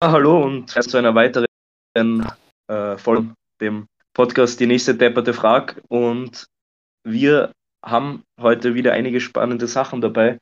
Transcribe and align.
hallo 0.00 0.44
und 0.44 0.70
zu 0.70 0.96
einer 0.96 1.14
weiteren 1.14 1.46
äh, 2.68 2.96
Folge 2.98 3.34
dem 3.60 3.88
Podcast 4.14 4.60
Die 4.60 4.66
nächste 4.66 4.94
depperte 4.94 5.34
Frage. 5.34 5.82
Und 5.88 6.46
wir 7.04 7.52
haben 7.84 8.22
heute 8.40 8.74
wieder 8.74 8.92
einige 8.92 9.20
spannende 9.20 9.66
Sachen 9.66 10.00
dabei 10.00 10.38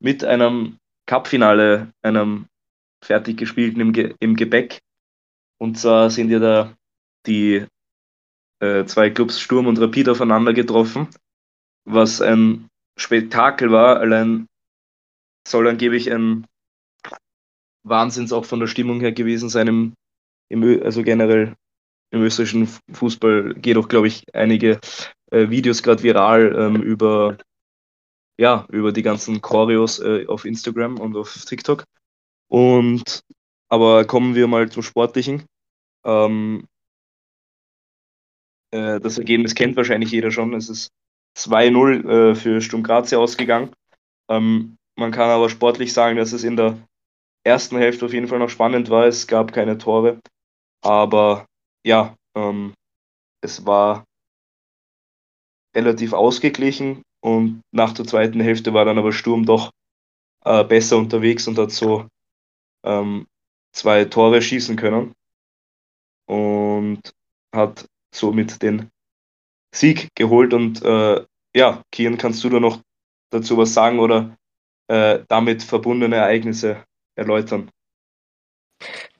mit 0.00 0.24
einem 0.24 0.78
Cup-Finale, 1.06 1.92
einem 2.02 2.46
fertig 3.04 3.36
gespielten 3.36 3.80
im, 3.80 3.92
Ge 3.92 4.14
im 4.18 4.34
Gebäck. 4.34 4.78
Und 5.58 5.78
zwar 5.78 6.10
sind 6.10 6.30
ja 6.30 6.38
da 6.38 6.74
die 7.26 7.66
äh, 8.60 8.84
zwei 8.86 9.10
Clubs 9.10 9.40
Sturm 9.40 9.66
und 9.66 9.78
Rapid 9.78 10.08
aufeinander 10.08 10.54
getroffen, 10.54 11.08
was 11.84 12.22
ein 12.22 12.68
Spektakel 12.98 13.70
war. 13.70 14.00
Allein 14.00 14.46
soll 15.46 15.68
angeblich 15.68 16.10
ein 16.10 16.46
Wahnsinns 17.86 18.32
auch 18.32 18.44
von 18.44 18.60
der 18.60 18.66
Stimmung 18.66 19.00
her 19.00 19.12
gewesen 19.12 19.48
sein, 19.48 19.68
im, 19.68 19.94
im, 20.48 20.82
also 20.82 21.02
generell 21.02 21.54
im 22.10 22.22
österreichischen 22.22 22.68
Fußball 22.92 23.54
geht 23.54 23.76
auch, 23.76 23.88
glaube 23.88 24.08
ich, 24.08 24.24
einige 24.32 24.80
äh, 25.30 25.50
Videos 25.50 25.82
gerade 25.82 26.02
viral 26.02 26.54
ähm, 26.56 26.82
über, 26.82 27.38
ja, 28.38 28.66
über 28.70 28.92
die 28.92 29.02
ganzen 29.02 29.40
Choreos 29.40 29.98
äh, 29.98 30.26
auf 30.26 30.44
Instagram 30.44 30.98
und 30.98 31.16
auf 31.16 31.34
TikTok. 31.44 31.84
Und 32.48 33.22
aber 33.68 34.04
kommen 34.04 34.34
wir 34.34 34.46
mal 34.46 34.70
zum 34.70 34.82
Sportlichen. 34.82 35.44
Ähm, 36.04 36.66
äh, 38.70 39.00
das 39.00 39.18
Ergebnis 39.18 39.54
kennt 39.54 39.76
wahrscheinlich 39.76 40.10
jeder 40.10 40.30
schon. 40.30 40.54
Es 40.54 40.68
ist 40.68 40.90
2-0 41.36 42.08
äh, 42.08 42.34
für 42.34 42.60
Sturm 42.60 42.82
Graz 42.82 43.12
ausgegangen. 43.12 43.72
Ähm, 44.28 44.76
man 44.96 45.10
kann 45.10 45.30
aber 45.30 45.50
sportlich 45.50 45.92
sagen, 45.92 46.16
dass 46.16 46.32
es 46.32 46.44
in 46.44 46.56
der 46.56 46.78
ersten 47.46 47.78
Hälfte 47.78 48.04
auf 48.06 48.12
jeden 48.12 48.28
Fall 48.28 48.38
noch 48.38 48.50
spannend 48.50 48.90
war. 48.90 49.06
Es 49.06 49.26
gab 49.26 49.52
keine 49.52 49.78
Tore. 49.78 50.20
Aber 50.82 51.46
ja, 51.84 52.14
ähm, 52.36 52.74
es 53.40 53.64
war 53.64 54.04
relativ 55.74 56.12
ausgeglichen 56.12 57.02
und 57.20 57.62
nach 57.72 57.92
der 57.92 58.06
zweiten 58.06 58.40
Hälfte 58.40 58.74
war 58.74 58.84
dann 58.84 58.98
aber 58.98 59.12
Sturm 59.12 59.44
doch 59.46 59.70
äh, 60.44 60.64
besser 60.64 60.96
unterwegs 60.96 61.46
und 61.48 61.58
hat 61.58 61.70
so 61.70 62.08
ähm, 62.84 63.26
zwei 63.72 64.04
Tore 64.04 64.42
schießen 64.42 64.76
können 64.76 65.12
und 66.26 67.00
hat 67.54 67.86
somit 68.14 68.62
den 68.62 68.90
Sieg 69.74 70.08
geholt. 70.14 70.54
Und 70.54 70.82
äh, 70.82 71.24
ja, 71.54 71.82
Kian, 71.92 72.16
kannst 72.16 72.42
du 72.42 72.48
da 72.48 72.60
noch 72.60 72.80
dazu 73.30 73.56
was 73.56 73.74
sagen 73.74 73.98
oder 73.98 74.36
äh, 74.88 75.24
damit 75.28 75.62
verbundene 75.62 76.16
Ereignisse 76.16 76.84
erläutern? 77.16 77.70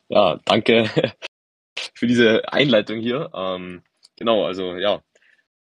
Ja, 0.08 0.38
danke 0.44 0.88
für 1.94 2.06
diese 2.06 2.52
Einleitung 2.52 3.00
hier. 3.00 3.30
Ähm, 3.34 3.82
genau, 4.16 4.44
also 4.46 4.76
ja, 4.76 5.02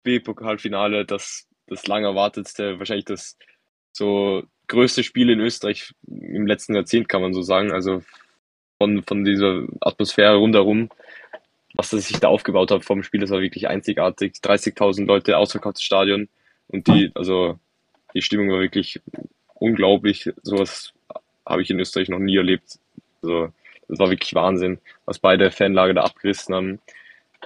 B-Pokalfinale, 0.03 1.05
das, 1.05 1.47
das 1.67 1.87
lang 1.87 2.05
erwartetste, 2.05 2.79
wahrscheinlich 2.79 3.05
das 3.07 3.39
so 3.93 4.43
größte 4.67 5.05
Spiel 5.05 5.31
in 5.31 5.41
Österreich 5.41 5.93
im 6.09 6.47
letzten 6.47 6.75
Jahrzehnt, 6.75 7.09
kann 7.09 7.23
man 7.23 7.35
so 7.35 7.43
sagen. 7.43 7.71
Also 7.71 8.03
von, 8.79 9.03
von 9.05 9.25
dieser 9.25 9.67
Atmosphäre 9.81 10.37
rundherum, 10.37 10.91
was 11.75 11.91
das 11.91 12.09
sich 12.09 12.21
da 12.21 12.29
aufgebaut 12.29 12.71
hat 12.71 12.85
vom 12.85 13.03
Spiel, 13.03 13.21
das 13.21 13.31
war 13.31 13.41
wirklich 13.41 13.69
einzigartig. 13.69 14.35
30.000 14.43 15.07
Leute, 15.07 15.37
ausverkauftes 15.39 15.83
Stadion 15.83 16.29
und 16.69 16.89
die, 16.89 17.11
also 17.15 17.59
die 18.15 18.23
Stimmung 18.23 18.51
war 18.51 18.61
wirklich 18.61 19.01
unglaublich. 19.55 20.31
Sowas 20.43 20.93
habe 21.47 21.63
ich 21.63 21.71
in 21.71 21.81
Österreich 21.81 22.09
noch 22.09 22.19
nie 22.19 22.37
erlebt. 22.37 22.79
Also 23.23 23.53
das 23.89 23.99
war 23.99 24.11
wirklich 24.11 24.35
Wahnsinn, 24.35 24.79
was 25.05 25.19
beide 25.19 25.51
Fanlager 25.51 25.95
da 25.95 26.03
abgerissen 26.03 26.55
haben. 26.55 26.81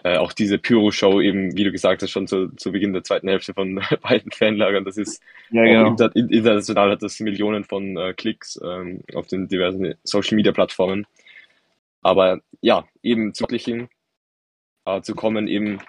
Äh, 0.05 0.17
auch 0.17 0.33
diese 0.33 0.59
Pyro-Show 0.59 1.21
eben, 1.21 1.57
wie 1.57 1.65
du 1.65 1.73
gesagt 1.73 2.03
hast, 2.03 2.11
schon 2.11 2.29
zu, 2.29 2.49
zu 2.57 2.71
Beginn 2.71 2.93
der 2.93 3.03
zweiten 3.03 3.29
Hälfte 3.29 3.55
von 3.55 3.83
beiden 4.03 4.31
Fanlagern. 4.31 4.85
Das 4.85 4.97
ist 4.97 5.23
ja, 5.51 5.65
genau. 5.65 5.89
inter, 5.89 6.15
international 6.15 6.93
hat 6.93 7.03
das 7.03 7.19
Millionen 7.21 7.65
von 7.65 7.97
äh, 7.97 8.15
Klicks 8.15 8.61
ähm, 8.63 9.03
auf 9.15 9.27
den 9.27 9.49
diversen 9.49 9.95
Social-Media-Plattformen. 10.05 11.07
Aber 12.03 12.41
ja, 12.61 12.87
eben 13.03 13.33
Wirklichen 13.39 13.89
äh, 14.85 15.01
zu 15.01 15.15
kommen, 15.15 15.49
eben 15.49 15.81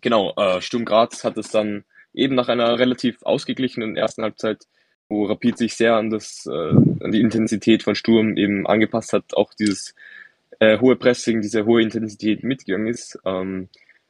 genau, 0.00 0.32
äh, 0.36 0.60
Sturm 0.60 0.84
Graz 0.84 1.24
hat 1.24 1.36
es 1.36 1.50
dann 1.50 1.84
eben 2.12 2.36
nach 2.36 2.48
einer 2.48 2.78
relativ 2.78 3.22
ausgeglichenen 3.22 3.96
ersten 3.96 4.22
Halbzeit 4.22 4.64
wo 5.08 5.26
Rapid 5.26 5.58
sich 5.58 5.74
sehr 5.74 5.94
an, 5.94 6.10
das, 6.10 6.46
äh, 6.46 6.50
an 6.50 7.12
die 7.12 7.20
Intensität 7.20 7.82
von 7.82 7.94
Sturm 7.94 8.36
eben 8.36 8.66
angepasst 8.66 9.12
hat, 9.12 9.34
auch 9.34 9.52
dieses 9.54 9.94
äh, 10.60 10.78
hohe 10.78 10.96
Pressing, 10.96 11.40
diese 11.40 11.66
hohe 11.66 11.82
Intensität 11.82 12.42
mitgegangen 12.42 12.86
ist. 12.86 13.18
Ähm, 13.24 13.68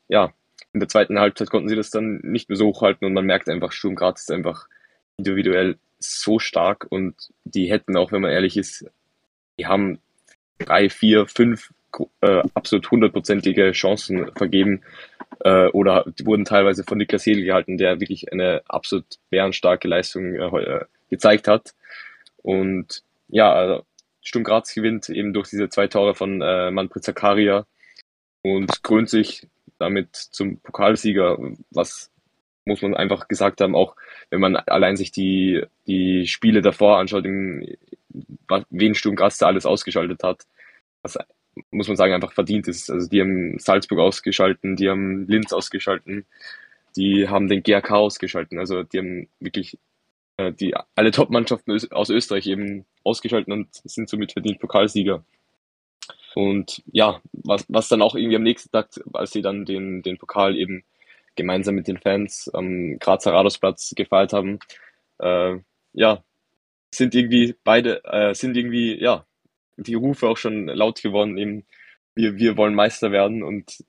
ja, 0.09 0.33
in 0.73 0.81
der 0.81 0.89
zweiten 0.89 1.19
Halbzeit 1.19 1.51
konnten 1.51 1.69
sie 1.69 1.77
das 1.77 1.91
dann 1.91 2.21
nicht 2.23 2.49
mehr 2.49 2.57
so 2.57 2.67
hochhalten 2.67 3.07
und 3.07 3.15
man 3.15 3.27
merkt 3.27 3.49
einfach, 3.49 3.73
Sturm 3.73 3.95
Graz 3.95 4.23
ist 4.23 4.31
einfach 4.31 4.69
individuell 5.17 5.79
so 5.99 6.39
stark 6.39 6.87
und 6.91 7.15
die 7.45 7.71
hätten 7.71 7.97
auch, 7.97 8.13
wenn 8.13 8.23
man 8.23 8.33
ehrlich 8.33 8.57
ist, 8.57 8.85
die 9.59 9.67
haben 9.67 10.01
drei, 10.59 10.91
vier, 10.91 11.27
fünf 11.27 11.73
äh, 12.21 12.43
absolut 12.55 12.91
hundertprozentige 12.91 13.73
Chancen 13.73 14.31
vergeben 14.37 14.83
äh, 15.41 15.69
oder 15.69 16.05
wurden 16.25 16.45
teilweise 16.45 16.85
von 16.85 16.99
Niklas 16.99 17.27
Hedel 17.27 17.45
gehalten, 17.45 17.77
der 17.77 18.01
wirklich 18.01 18.33
eine 18.33 18.63
absolut 18.67 19.07
bärenstarke 19.31 19.89
Leistung 19.89 20.35
äh, 20.35 20.63
äh, 20.63 20.85
gezeigt 21.11 21.49
hat. 21.49 21.75
Und 22.43 23.03
ja, 23.29 23.53
also 23.53 23.85
Sturm 24.23 24.45
Graz 24.45 24.75
gewinnt 24.75 25.09
eben 25.09 25.33
durch 25.33 25.51
diese 25.51 25.69
zwei 25.69 25.87
Tore 25.87 26.15
von 26.15 26.41
äh, 26.41 26.71
Manfred 26.71 27.05
Zakaria 27.05 27.67
und 28.43 28.83
krönt 28.83 29.11
sich 29.11 29.47
damit 29.79 30.15
zum 30.17 30.61
Pokalsieger, 30.61 31.39
was 31.71 32.11
muss 32.65 32.81
man 32.81 32.95
einfach 32.95 33.29
gesagt 33.29 33.61
haben, 33.61 33.75
auch 33.75 33.97
wenn 34.31 34.41
man 34.41 34.57
allein 34.57 34.97
sich 34.97 35.13
die, 35.13 35.63
die 35.87 36.27
Spiele 36.27 36.63
davor 36.63 36.99
anschaut, 36.99 37.25
wen 37.25 38.95
Sturm 38.95 39.17
Graz 39.17 39.39
da 39.39 39.47
alles 39.47 39.67
ausgeschaltet 39.67 40.23
hat, 40.23 40.45
was 41.03 41.19
muss 41.71 41.89
man 41.89 41.97
sagen, 41.97 42.13
einfach 42.15 42.33
verdient 42.33 42.69
ist. 42.69 42.91
Also 42.91 43.09
die 43.09 43.21
haben 43.21 43.59
Salzburg 43.59 44.01
ausgeschalten, 44.01 44.77
die 44.77 44.89
haben 44.89 45.27
Linz 45.29 45.53
ausgeschalten, 45.53 46.27
die 46.97 47.29
haben 47.29 47.49
den 47.49 47.63
GRK 47.63 47.97
ausgeschalten. 47.97 48.59
Also 48.59 48.83
die 48.83 48.99
haben 48.99 49.29
wirklich 49.41 49.79
äh, 50.37 50.53
die 50.53 50.75
alle 50.95 51.11
Top-Mannschaften 51.11 51.73
aus 51.91 52.11
Österreich 52.11 52.47
eben 52.47 52.87
ausgeschalten 53.05 53.53
und 53.53 53.69
sind 53.73 54.09
somit 54.09 54.33
verdient 54.33 54.61
Pokalsieger. 54.61 55.25
Und 56.35 56.83
ja, 56.91 57.21
was, 57.33 57.65
was 57.69 57.89
dann 57.89 58.03
auch 58.03 58.17
irgendwie 58.17 58.37
am 58.37 58.43
nächsten 58.43 58.71
Tag, 58.73 58.89
als 59.13 59.31
sie 59.31 59.43
dann 59.43 59.65
den, 59.65 60.03
den 60.03 60.19
Pokal 60.19 60.57
eben 60.57 60.85
gemeinsam 61.37 61.77
mit 61.77 61.87
den 61.89 61.99
Fans 61.99 62.51
am 62.53 62.99
Grazer 62.99 63.33
Radosplatz 63.33 63.95
gefeiert 63.97 64.33
haben, 64.33 64.59
äh, 65.19 65.57
ja, 65.93 66.25
sind 66.93 67.15
irgendwie 67.15 67.55
beide, 67.65 68.03
äh, 68.05 68.35
sind 68.35 68.57
irgendwie, 68.57 69.01
ja, 69.01 69.27
die 69.77 69.95
Rufe 69.95 70.29
auch 70.29 70.37
schon 70.37 70.67
laut 70.67 71.03
geworden, 71.03 71.39
eben, 71.39 71.65
wir, 72.15 72.37
wir 72.37 72.57
wollen 72.57 72.75
Meister 72.75 73.11
werden 73.11 73.43
und 73.43 73.85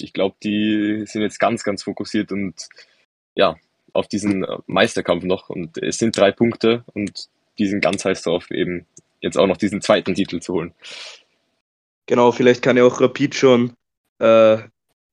ich 0.00 0.12
glaube, 0.12 0.36
die 0.42 1.04
sind 1.06 1.22
jetzt 1.22 1.38
ganz, 1.38 1.62
ganz 1.62 1.84
fokussiert 1.84 2.32
und 2.32 2.68
ja, 3.34 3.56
auf 3.92 4.08
diesen 4.08 4.46
Meisterkampf 4.66 5.24
noch 5.24 5.48
und 5.48 5.78
es 5.78 5.98
sind 5.98 6.16
drei 6.16 6.32
Punkte 6.32 6.84
und 6.94 7.28
die 7.58 7.66
sind 7.66 7.80
ganz 7.80 8.04
heiß 8.04 8.22
drauf, 8.22 8.50
eben 8.50 8.86
jetzt 9.20 9.36
auch 9.36 9.46
noch 9.46 9.56
diesen 9.56 9.80
zweiten 9.80 10.14
Titel 10.14 10.40
zu 10.40 10.54
holen. 10.54 10.74
Genau, 12.06 12.32
vielleicht 12.32 12.62
kann 12.62 12.76
ja 12.76 12.84
auch 12.84 13.00
Rapid 13.00 13.34
schon, 13.34 13.74
äh, 14.18 14.58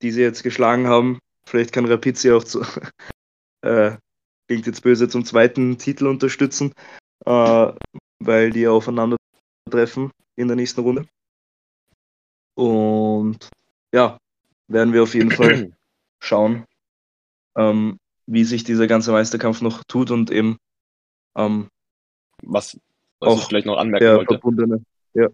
die 0.01 0.11
sie 0.11 0.21
jetzt 0.21 0.43
geschlagen 0.43 0.87
haben, 0.87 1.19
vielleicht 1.45 1.71
kann 1.71 1.85
Rapid 1.85 2.17
sie 2.17 2.31
auch 2.31 2.43
zu, 2.43 2.61
äh, 3.61 3.97
klingt 4.47 4.67
jetzt 4.67 4.81
böse, 4.81 5.07
zum 5.07 5.25
zweiten 5.25 5.77
Titel 5.77 6.07
unterstützen, 6.07 6.73
äh, 7.25 7.71
weil 8.19 8.51
die 8.51 8.67
aufeinander 8.67 9.17
treffen 9.69 10.11
in 10.35 10.47
der 10.47 10.55
nächsten 10.55 10.81
Runde. 10.81 11.07
Und 12.55 13.49
ja, 13.93 14.17
werden 14.67 14.93
wir 14.93 15.03
auf 15.03 15.13
jeden 15.13 15.31
Fall 15.31 15.71
schauen, 16.19 16.65
ähm, 17.57 17.97
wie 18.25 18.43
sich 18.43 18.63
dieser 18.63 18.87
ganze 18.87 19.11
Meisterkampf 19.11 19.61
noch 19.61 19.83
tut 19.83 20.11
und 20.11 20.31
eben 20.31 20.57
ähm, 21.35 21.69
was, 22.41 22.79
was 23.19 23.29
auch 23.29 23.41
ich 23.41 23.45
vielleicht 23.45 23.65
noch 23.65 23.77
anmerken 23.77 24.05
der 24.05 24.17
wollte. 24.17 24.35
Verbundene, 24.35 24.83
ja. 25.13 25.29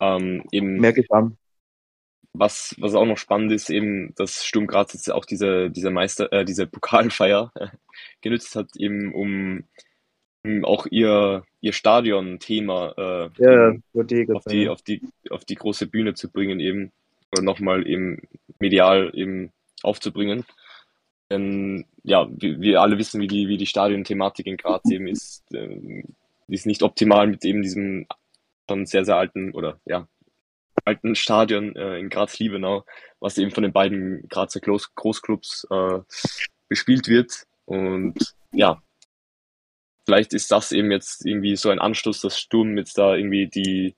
Ähm, 0.00 0.44
eben, 0.50 0.80
Merke 0.80 1.00
ich 1.00 1.10
an. 1.10 1.36
Was, 2.32 2.76
was 2.78 2.94
auch 2.94 3.06
noch 3.06 3.18
spannend 3.18 3.50
ist, 3.50 3.70
eben, 3.70 4.14
dass 4.14 4.44
Sturm 4.44 4.68
Graz 4.68 4.94
jetzt 4.94 5.10
auch 5.10 5.24
diese, 5.24 5.68
diese 5.68 5.90
Meister, 5.90 6.32
äh, 6.32 6.44
diese 6.44 6.66
Pokalfeier 6.66 7.52
genützt 8.20 8.54
hat, 8.54 8.76
eben 8.76 9.12
um 9.12 9.64
auch 10.64 10.86
ihr, 10.90 11.44
ihr 11.60 11.72
Stadion-Thema 11.72 12.94
äh, 12.96 13.30
ja, 13.42 13.74
auf, 14.34 14.44
die, 14.44 14.68
auf, 14.68 14.82
die, 14.82 15.02
auf 15.30 15.44
die 15.44 15.54
große 15.54 15.86
Bühne 15.86 16.14
zu 16.14 16.30
bringen, 16.30 16.60
eben, 16.60 16.92
oder 17.32 17.42
nochmal 17.42 17.86
eben 17.86 18.22
medial 18.58 19.10
eben 19.14 19.52
aufzubringen. 19.82 20.44
Denn 21.30 21.86
ja, 22.02 22.28
wir, 22.30 22.60
wir 22.60 22.80
alle 22.80 22.98
wissen, 22.98 23.20
wie 23.20 23.28
die, 23.28 23.48
wie 23.48 23.58
die 23.58 23.66
Stadion-Thematik 23.66 24.46
in 24.46 24.56
Graz 24.56 24.90
eben 24.90 25.06
ist. 25.06 25.44
Ähm, 25.54 26.04
die 26.48 26.54
ist 26.54 26.66
nicht 26.66 26.82
optimal 26.82 27.28
mit 27.28 27.44
eben 27.44 27.62
diesem 27.62 28.06
schon 28.68 28.86
sehr, 28.86 29.04
sehr 29.04 29.16
alten 29.16 29.52
oder 29.52 29.80
ja, 29.84 30.08
alten 30.84 31.14
Stadion 31.14 31.76
äh, 31.76 31.98
in 31.98 32.08
Graz-Liebenau, 32.08 32.84
was 33.20 33.38
eben 33.38 33.50
von 33.50 33.62
den 33.62 33.72
beiden 33.72 34.28
Grazer 34.28 34.60
Groß 34.60 34.94
Großclubs 34.94 35.66
äh, 35.70 35.98
bespielt 36.68 37.08
wird. 37.08 37.46
Und 37.66 38.34
ja, 38.52 38.82
vielleicht 40.10 40.32
ist 40.32 40.50
das 40.50 40.72
eben 40.72 40.90
jetzt 40.90 41.24
irgendwie 41.24 41.54
so 41.54 41.70
ein 41.70 41.78
Anstoß, 41.78 42.20
dass 42.22 42.36
Sturm 42.36 42.76
jetzt 42.76 42.98
da 42.98 43.14
irgendwie 43.14 43.46
die, 43.46 43.94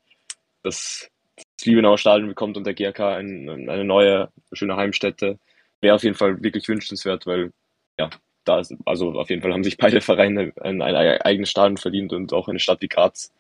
das, 0.63 1.11
das 1.57 1.65
Liebenauer 1.67 1.97
Stadion 1.97 2.29
bekommt 2.29 2.59
und 2.59 2.67
der 2.67 2.75
GRK 2.75 3.17
ein, 3.17 3.49
eine 3.49 3.83
neue, 3.83 4.31
schöne 4.53 4.77
Heimstätte. 4.77 5.39
Wäre 5.81 5.95
auf 5.95 6.03
jeden 6.03 6.15
Fall 6.15 6.43
wirklich 6.43 6.69
wünschenswert, 6.69 7.27
weil 7.27 7.55
ja, 7.99 8.11
da 8.45 8.61
ist, 8.61 8.75
also 8.85 9.13
auf 9.13 9.31
jeden 9.31 9.41
Fall 9.41 9.55
haben 9.55 9.65
sich 9.65 9.79
beide 9.79 10.03
Vereine 10.03 10.53
ein, 10.61 10.83
ein 10.83 10.97
eigenes 11.23 11.51
Stadion 11.51 11.79
verdient 11.79 12.13
und 12.13 12.35
auch 12.35 12.47
eine 12.47 12.61
Stadt 12.61 12.83
wie 12.83 12.89
Graz 12.89 13.33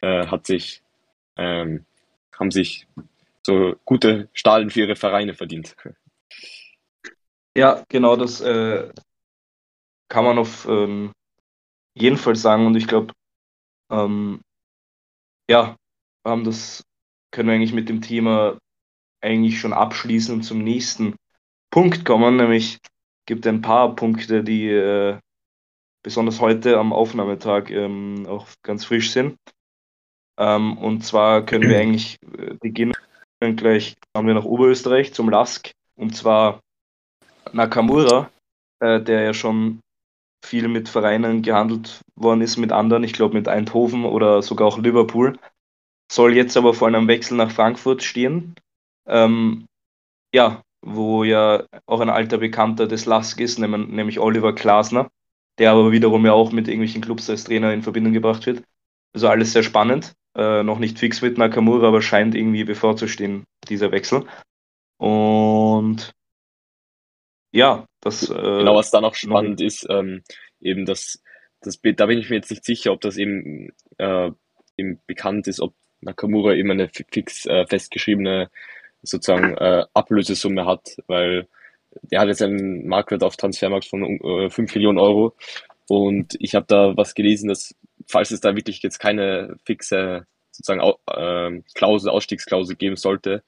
äh, 0.00 0.28
hat 0.28 0.46
sich, 0.46 0.80
ähm, 1.36 1.86
haben 2.38 2.52
sich 2.52 2.86
so 3.42 3.74
gute 3.84 4.28
Stadien 4.32 4.70
für 4.70 4.82
ihre 4.82 4.94
Vereine 4.94 5.34
verdient. 5.34 5.74
Ja, 7.56 7.84
genau, 7.88 8.14
das 8.14 8.40
äh, 8.40 8.92
kann 10.08 10.24
man 10.24 10.38
auf 10.38 10.68
ähm, 10.68 11.10
jeden 11.94 12.16
Fall 12.16 12.36
sagen 12.36 12.66
und 12.66 12.76
ich 12.76 12.86
glaube, 12.86 13.12
ähm, 13.90 14.40
ja, 15.48 15.76
haben 16.26 16.44
das 16.44 16.82
können 17.30 17.48
wir 17.48 17.54
eigentlich 17.54 17.72
mit 17.72 17.88
dem 17.88 18.00
Thema 18.00 18.58
eigentlich 19.20 19.58
schon 19.58 19.72
abschließen 19.72 20.34
und 20.34 20.42
zum 20.42 20.62
nächsten 20.62 21.16
Punkt 21.70 22.04
kommen, 22.04 22.36
nämlich 22.36 22.78
gibt 23.26 23.46
ein 23.46 23.62
paar 23.62 23.94
Punkte, 23.96 24.44
die 24.44 24.68
äh, 24.68 25.18
besonders 26.02 26.40
heute 26.40 26.78
am 26.78 26.92
Aufnahmetag 26.92 27.70
ähm, 27.70 28.26
auch 28.28 28.46
ganz 28.62 28.84
frisch 28.84 29.10
sind. 29.10 29.36
Ähm, 30.38 30.78
und 30.78 31.04
zwar 31.04 31.44
können 31.44 31.68
wir 31.68 31.78
eigentlich 31.80 32.18
äh, 32.38 32.54
beginnen 32.60 32.94
gleich, 33.56 33.94
haben 34.16 34.26
wir 34.26 34.34
nach 34.34 34.44
Oberösterreich 34.44 35.12
zum 35.12 35.28
Lask 35.28 35.70
und 35.96 36.16
zwar 36.16 36.60
Nakamura, 37.52 38.30
äh, 38.80 39.00
der 39.02 39.22
ja 39.22 39.34
schon 39.34 39.80
viel 40.44 40.68
mit 40.68 40.88
Vereinen 40.88 41.42
gehandelt 41.42 42.00
worden 42.16 42.42
ist, 42.42 42.56
mit 42.56 42.72
anderen, 42.72 43.04
ich 43.04 43.12
glaube 43.12 43.34
mit 43.34 43.48
Eindhoven 43.48 44.04
oder 44.04 44.42
sogar 44.42 44.68
auch 44.68 44.78
Liverpool, 44.78 45.38
soll 46.10 46.34
jetzt 46.36 46.56
aber 46.56 46.74
vor 46.74 46.88
einem 46.88 47.08
Wechsel 47.08 47.36
nach 47.36 47.50
Frankfurt 47.50 48.02
stehen. 48.02 48.54
Ähm, 49.06 49.66
ja, 50.34 50.62
wo 50.84 51.24
ja 51.24 51.64
auch 51.86 52.00
ein 52.00 52.10
alter 52.10 52.38
Bekannter 52.38 52.86
des 52.86 53.06
LASK 53.06 53.40
ist, 53.40 53.58
nämlich 53.58 54.20
Oliver 54.20 54.52
Glasner, 54.52 55.10
der 55.58 55.72
aber 55.72 55.92
wiederum 55.92 56.26
ja 56.26 56.32
auch 56.32 56.52
mit 56.52 56.68
irgendwelchen 56.68 57.02
Clubs 57.02 57.30
als 57.30 57.44
Trainer 57.44 57.72
in 57.72 57.82
Verbindung 57.82 58.12
gebracht 58.12 58.44
wird. 58.46 58.62
Also 59.14 59.28
alles 59.28 59.52
sehr 59.52 59.62
spannend. 59.62 60.12
Äh, 60.36 60.62
noch 60.64 60.78
nicht 60.78 60.98
fix 60.98 61.22
mit 61.22 61.38
Nakamura, 61.38 61.88
aber 61.88 62.02
scheint 62.02 62.34
irgendwie 62.34 62.64
bevorzustehen, 62.64 63.44
dieser 63.68 63.92
Wechsel. 63.92 64.26
Und 64.98 66.12
ja, 67.54 67.86
das. 68.00 68.28
Äh, 68.28 68.34
genau, 68.34 68.74
was 68.74 68.90
da 68.90 69.00
noch 69.00 69.14
spannend 69.14 69.60
noch 69.60 69.66
ist, 69.66 69.86
ähm, 69.88 70.22
eben 70.60 70.84
das, 70.84 71.22
das, 71.60 71.80
da 71.80 72.06
bin 72.06 72.18
ich 72.18 72.28
mir 72.28 72.36
jetzt 72.36 72.50
nicht 72.50 72.64
sicher, 72.64 72.92
ob 72.92 73.00
das 73.00 73.16
eben, 73.16 73.72
äh, 73.98 74.30
eben 74.76 75.00
bekannt 75.06 75.46
ist, 75.46 75.60
ob 75.60 75.74
Nakamura 76.00 76.54
eben 76.54 76.72
eine 76.72 76.88
fix 76.88 77.46
äh, 77.46 77.64
festgeschriebene 77.66 78.50
sozusagen 79.02 79.56
äh, 79.56 79.84
Ablösesumme 79.94 80.66
hat, 80.66 80.96
weil 81.06 81.46
der 82.02 82.20
hat 82.20 82.28
jetzt 82.28 82.42
einen 82.42 82.88
Marktwert 82.88 83.22
auf 83.22 83.36
Transfermarkt 83.36 83.86
von 83.86 84.02
äh, 84.02 84.50
5 84.50 84.74
Millionen 84.74 84.98
Euro. 84.98 85.36
Und 85.88 86.34
ich 86.40 86.56
habe 86.56 86.66
da 86.66 86.96
was 86.96 87.14
gelesen, 87.14 87.48
dass, 87.48 87.74
falls 88.06 88.32
es 88.32 88.40
da 88.40 88.56
wirklich 88.56 88.82
jetzt 88.82 88.98
keine 88.98 89.56
fixe 89.64 90.26
sozusagen 90.50 90.80
äh, 91.06 91.62
Klausel, 91.74 92.10
Ausstiegsklausel 92.10 92.74
geben 92.74 92.96
sollte, 92.96 93.44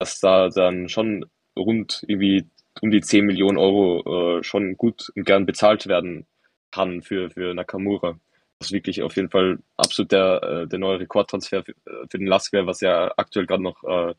dass 0.00 0.18
da 0.18 0.48
dann 0.48 0.88
schon 0.88 1.26
rund 1.56 2.04
irgendwie 2.08 2.46
um 2.80 2.90
die 2.90 3.00
10 3.00 3.24
Millionen 3.24 3.58
Euro 3.58 4.38
äh, 4.38 4.42
schon 4.42 4.76
gut 4.76 5.10
und 5.14 5.24
gern 5.24 5.46
bezahlt 5.46 5.86
werden 5.86 6.26
kann 6.70 7.02
für, 7.02 7.30
für 7.30 7.54
Nakamura. 7.54 8.18
Das 8.58 8.68
ist 8.68 8.72
wirklich 8.72 9.02
auf 9.02 9.16
jeden 9.16 9.30
Fall 9.30 9.58
absolut 9.76 10.12
der, 10.12 10.42
äh, 10.42 10.66
der 10.66 10.78
neue 10.78 11.00
Rekordtransfer 11.00 11.62
für, 11.62 11.72
äh, 11.72 12.06
für 12.10 12.18
den 12.18 12.26
Lask 12.26 12.52
wäre, 12.52 12.66
was 12.66 12.80
ja 12.80 13.12
aktuell 13.16 13.46
gerade 13.46 13.62
noch 13.62 13.84
äh, 13.84 14.14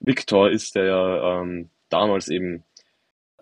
Victor 0.00 0.50
ist, 0.50 0.74
der 0.74 0.84
ja 0.84 1.40
ähm, 1.40 1.70
damals 1.88 2.28
eben 2.28 2.64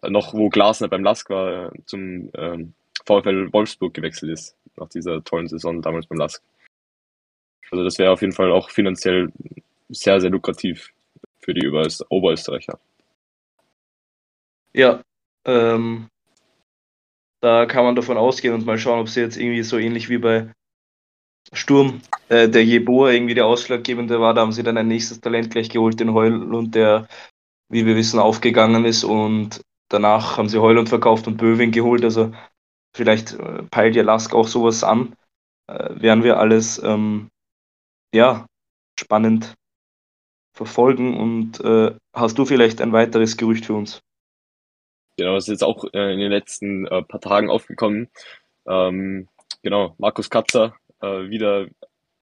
noch, 0.02 0.34
wo 0.34 0.48
Glasner 0.48 0.88
beim 0.88 1.04
Lask 1.04 1.30
war, 1.30 1.72
zum 1.86 2.30
ähm, 2.34 2.74
VfL 3.06 3.52
Wolfsburg 3.52 3.94
gewechselt 3.94 4.32
ist, 4.32 4.56
nach 4.76 4.88
dieser 4.88 5.22
tollen 5.22 5.48
Saison 5.48 5.80
damals 5.82 6.06
beim 6.06 6.18
Lask. 6.18 6.42
Also 7.70 7.84
das 7.84 7.98
wäre 7.98 8.12
auf 8.12 8.20
jeden 8.20 8.34
Fall 8.34 8.52
auch 8.52 8.70
finanziell 8.70 9.32
sehr, 9.88 10.20
sehr 10.20 10.30
lukrativ 10.30 10.92
für 11.40 11.54
die 11.54 11.68
Oberösterreicher. 11.68 12.78
Ja, 14.74 15.02
ähm, 15.46 16.08
da 17.40 17.66
kann 17.66 17.84
man 17.84 17.96
davon 17.96 18.16
ausgehen 18.16 18.54
und 18.54 18.64
mal 18.64 18.78
schauen, 18.78 19.00
ob 19.00 19.08
sie 19.08 19.20
jetzt 19.20 19.36
irgendwie 19.36 19.62
so 19.62 19.76
ähnlich 19.78 20.08
wie 20.08 20.18
bei 20.18 20.52
Sturm, 21.52 22.00
äh, 22.28 22.48
der 22.48 22.64
Jeboa 22.64 23.10
irgendwie 23.10 23.34
der 23.34 23.46
Ausschlaggebende 23.46 24.20
war. 24.20 24.34
Da 24.34 24.40
haben 24.42 24.52
sie 24.52 24.62
dann 24.62 24.78
ein 24.78 24.88
nächstes 24.88 25.20
Talent 25.20 25.50
gleich 25.50 25.68
geholt, 25.68 26.00
den 26.00 26.14
Heulund, 26.14 26.74
der, 26.74 27.08
wie 27.68 27.84
wir 27.84 27.96
wissen, 27.96 28.18
aufgegangen 28.20 28.84
ist. 28.84 29.04
Und 29.04 29.60
danach 29.88 30.38
haben 30.38 30.48
sie 30.48 30.58
Heulund 30.58 30.88
verkauft 30.88 31.26
und 31.26 31.36
Böwing 31.36 31.72
geholt. 31.72 32.04
Also 32.04 32.32
vielleicht 32.96 33.34
äh, 33.34 33.64
peilt 33.70 33.96
ja 33.96 34.02
Lask 34.02 34.34
auch 34.34 34.48
sowas 34.48 34.84
an. 34.84 35.14
Äh, 35.68 36.00
werden 36.00 36.24
wir 36.24 36.38
alles 36.38 36.82
ähm, 36.82 37.28
ja, 38.14 38.46
spannend 38.98 39.54
verfolgen. 40.54 41.16
Und 41.18 41.60
äh, 41.60 41.94
hast 42.14 42.38
du 42.38 42.44
vielleicht 42.44 42.80
ein 42.80 42.92
weiteres 42.92 43.36
Gerücht 43.36 43.66
für 43.66 43.74
uns? 43.74 44.00
Genau, 45.22 45.36
das 45.36 45.44
ist 45.44 45.52
jetzt 45.52 45.62
auch 45.62 45.84
äh, 45.92 46.12
in 46.12 46.18
den 46.18 46.32
letzten 46.32 46.84
äh, 46.88 47.00
paar 47.04 47.20
Tagen 47.20 47.48
aufgekommen. 47.48 48.08
Ähm, 48.66 49.28
genau, 49.62 49.94
Markus 49.98 50.28
Katzer 50.28 50.74
äh, 51.00 51.30
wieder 51.30 51.68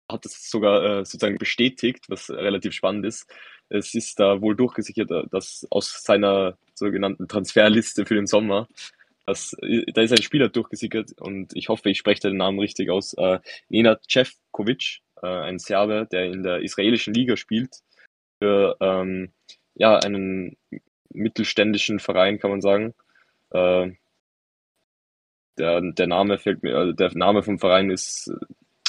hat 0.09 0.25
es 0.25 0.49
sogar 0.49 0.81
äh, 0.81 0.97
sozusagen 1.03 1.37
bestätigt, 1.37 2.05
was 2.07 2.29
relativ 2.29 2.71
spannend 2.71 3.05
ist. 3.05 3.29
Es 3.67 3.95
ist 3.95 4.17
da 4.17 4.39
wohl 4.39 4.55
durchgesichert, 4.55 5.11
äh, 5.11 5.23
dass 5.29 5.67
aus 5.71 6.03
seiner 6.03 6.57
sogenannten 6.73 7.27
Transferliste 7.27 8.05
für 8.05 8.15
den 8.15 8.27
Sommer, 8.27 8.69
dass, 9.25 9.51
äh, 9.61 9.83
da 9.91 10.01
ist 10.01 10.13
ein 10.13 10.21
Spieler 10.21 10.47
durchgesickert 10.47 11.19
und 11.19 11.53
ich 11.53 11.67
hoffe, 11.67 11.89
ich 11.89 11.97
spreche 11.97 12.29
den 12.29 12.37
Namen 12.37 12.59
richtig 12.59 12.89
aus, 12.91 13.13
Nenad 13.67 14.05
Cevkovic, 14.09 15.01
ein 15.21 15.59
Serbe, 15.59 16.07
der 16.09 16.27
in 16.27 16.43
der 16.43 16.61
israelischen 16.61 17.13
Liga 17.13 17.35
spielt, 17.35 17.81
für 18.39 18.77
ähm, 18.79 19.33
ja, 19.73 19.97
einen 19.97 20.55
mittelständischen 21.15 21.99
Verein, 21.99 22.39
kann 22.39 22.51
man 22.51 22.61
sagen. 22.61 22.93
Äh, 23.51 23.91
der, 25.57 25.81
der 25.81 26.07
Name 26.07 26.37
fällt 26.37 26.63
mir, 26.63 26.75
also 26.77 26.91
der 26.93 27.11
Name 27.15 27.43
vom 27.43 27.59
Verein 27.59 27.89
ist 27.89 28.31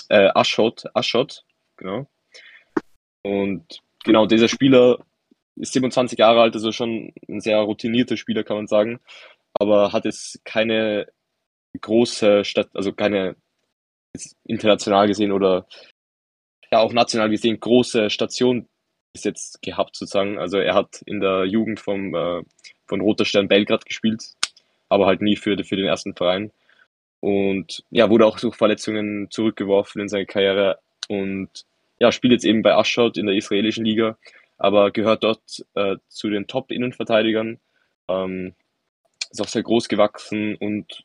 äh, 0.09 0.30
Aschot, 0.35 0.85
Aschot, 0.95 1.45
genau. 1.76 2.09
Und 3.23 3.83
genau, 4.04 4.26
dieser 4.26 4.49
Spieler 4.49 4.99
ist 5.56 5.73
27 5.73 6.18
Jahre 6.18 6.42
alt, 6.42 6.54
also 6.54 6.73
schon 6.73 7.12
ein 7.28 7.40
sehr 7.40 7.59
routinierter 7.59 8.16
Spieler, 8.16 8.45
kann 8.45 8.56
man 8.56 8.66
sagen, 8.66 9.00
aber 9.54 9.92
hat 9.92 10.04
jetzt 10.04 10.45
keine 10.45 11.06
große 11.80 12.45
Stadt, 12.45 12.68
also 12.75 12.92
keine 12.92 13.37
international 14.45 15.06
gesehen 15.06 15.33
oder 15.33 15.66
ja 16.71 16.80
auch 16.80 16.92
national 16.92 17.30
gesehen 17.30 17.61
große 17.61 18.11
Station 18.11 18.68
jetzt 19.25 19.62
gehabt 19.62 19.96
sozusagen. 19.96 20.38
Also 20.38 20.58
er 20.58 20.75
hat 20.75 21.02
in 21.06 21.20
der 21.20 21.44
Jugend 21.44 21.80
vom, 21.80 22.14
äh, 22.14 22.42
von 22.87 23.00
Roter 23.00 23.25
Stern 23.25 23.49
Belgrad 23.49 23.87
gespielt, 23.87 24.23
aber 24.88 25.06
halt 25.06 25.23
nie 25.23 25.37
für, 25.37 25.62
für 25.64 25.76
den 25.76 25.87
ersten 25.87 26.14
Verein. 26.14 26.50
Und 27.20 27.85
ja, 27.90 28.11
wurde 28.11 28.26
auch 28.26 28.38
durch 28.38 28.56
Verletzungen 28.56 29.30
zurückgeworfen 29.30 30.00
in 30.00 30.08
seine 30.08 30.26
Karriere 30.26 30.78
und 31.08 31.64
ja, 31.99 32.12
spielt 32.12 32.32
jetzt 32.32 32.44
eben 32.44 32.62
bei 32.62 32.75
Aschot 32.75 33.16
in 33.16 33.26
der 33.26 33.37
israelischen 33.37 33.85
Liga, 33.85 34.18
aber 34.58 34.90
gehört 34.90 35.25
dort 35.25 35.64
äh, 35.75 35.96
zu 36.08 36.28
den 36.28 36.46
Top-Innenverteidigern. 36.46 37.58
Ähm, 38.08 38.54
ist 39.30 39.40
auch 39.40 39.49
sehr 39.49 39.62
groß 39.62 39.88
gewachsen 39.88 40.56
und 40.56 41.04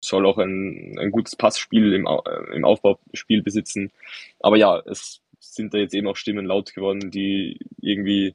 soll 0.00 0.26
auch 0.26 0.38
ein, 0.38 0.96
ein 0.98 1.10
gutes 1.10 1.36
Passspiel 1.36 1.92
im, 1.92 2.06
äh, 2.06 2.56
im 2.56 2.64
Aufbauspiel 2.64 3.42
besitzen. 3.42 3.92
Aber 4.40 4.56
ja, 4.56 4.78
es 4.86 5.20
sind 5.40 5.74
da 5.74 5.78
jetzt 5.78 5.94
eben 5.94 6.06
auch 6.06 6.16
Stimmen 6.16 6.46
laut 6.46 6.74
geworden, 6.74 7.10
die 7.10 7.58
irgendwie 7.80 8.34